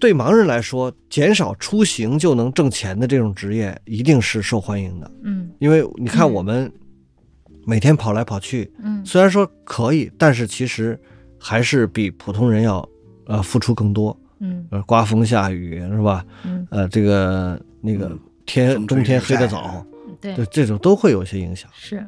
[0.00, 5.10] 对盲人来说，减少出行就能挣钱的这种职业，一定是受欢迎的。
[5.22, 5.50] 嗯。
[5.58, 6.32] 因为你看，嗯。
[6.32, 6.72] 我们
[7.64, 9.04] 每天跑来跑去，嗯。
[9.04, 10.98] 虽然说可以，但是其实
[11.38, 12.88] 还是比普通人要
[13.26, 14.16] 呃付出更多。
[14.40, 14.66] 嗯。
[14.70, 16.24] 呃，刮风下雨是吧？
[16.44, 18.18] 嗯，呃，这个那个嗯。
[18.46, 19.84] 天风吹冬天黑得早，
[20.20, 21.70] 对对，这种都会有一些影响。
[21.74, 22.06] 是，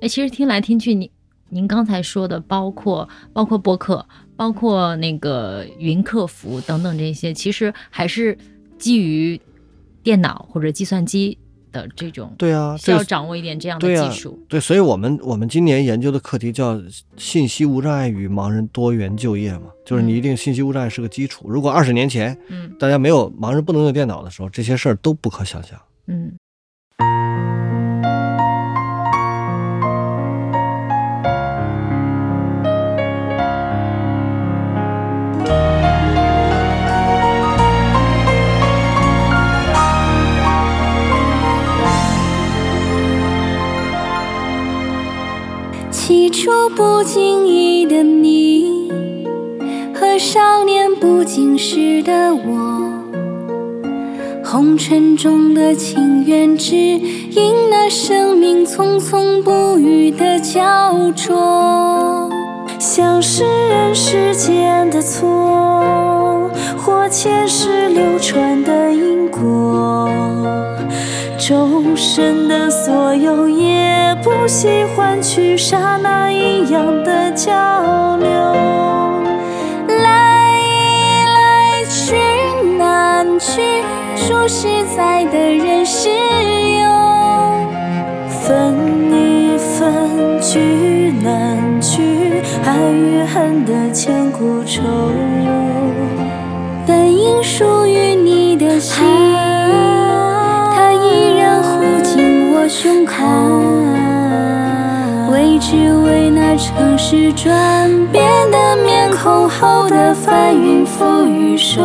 [0.00, 1.10] 哎，其实听来听去，您
[1.48, 4.06] 您刚才说的，包括包括播客，
[4.36, 8.36] 包括那个云客服等等这些，其实还是
[8.78, 9.40] 基于
[10.02, 11.36] 电脑或者计算机
[11.72, 14.38] 的这种，对啊，需要掌握一点这样的技术。
[14.48, 16.80] 对，所以我们我们今年研究的课题叫
[17.16, 21.48] “信息无障碍与盲人多元就业”嘛，就是你嗯一定信息无障碍是个基础。
[21.48, 25.80] 如果二十年前嗯大家没有盲人不能用电脑的时候，这些事儿都不可想象。
[26.06, 26.32] 嗯
[46.44, 48.92] 说不经意的你，
[49.94, 52.86] 和少年不经事的我，
[54.44, 62.28] 红尘中的情缘，只因那生命匆匆不语的胶着，
[62.78, 65.82] 像是人世间的错，
[66.84, 70.10] 或前世流传的因果。
[71.38, 78.28] 众生的所有，也不惜换取刹那一样的交流。
[79.88, 80.50] 来
[81.24, 82.16] 来去
[82.76, 83.62] 难去，
[84.14, 86.84] 数十载的人世游。
[88.42, 88.74] 分
[89.10, 94.82] 一分聚难聚，爱与恨的千古愁。
[96.86, 99.02] 本应属于你的心，
[100.74, 103.14] 它依然护紧我胸口。
[105.32, 111.80] 为只为那城市转变的面孔后的翻云覆雨手。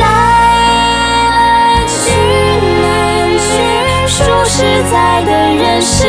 [0.00, 2.10] 来去
[3.38, 3.48] 去，
[4.08, 6.04] 说实在的人世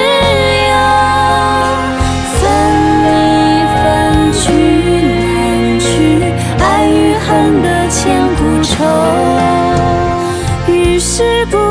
[8.79, 8.85] 愁
[10.71, 11.68] 于事不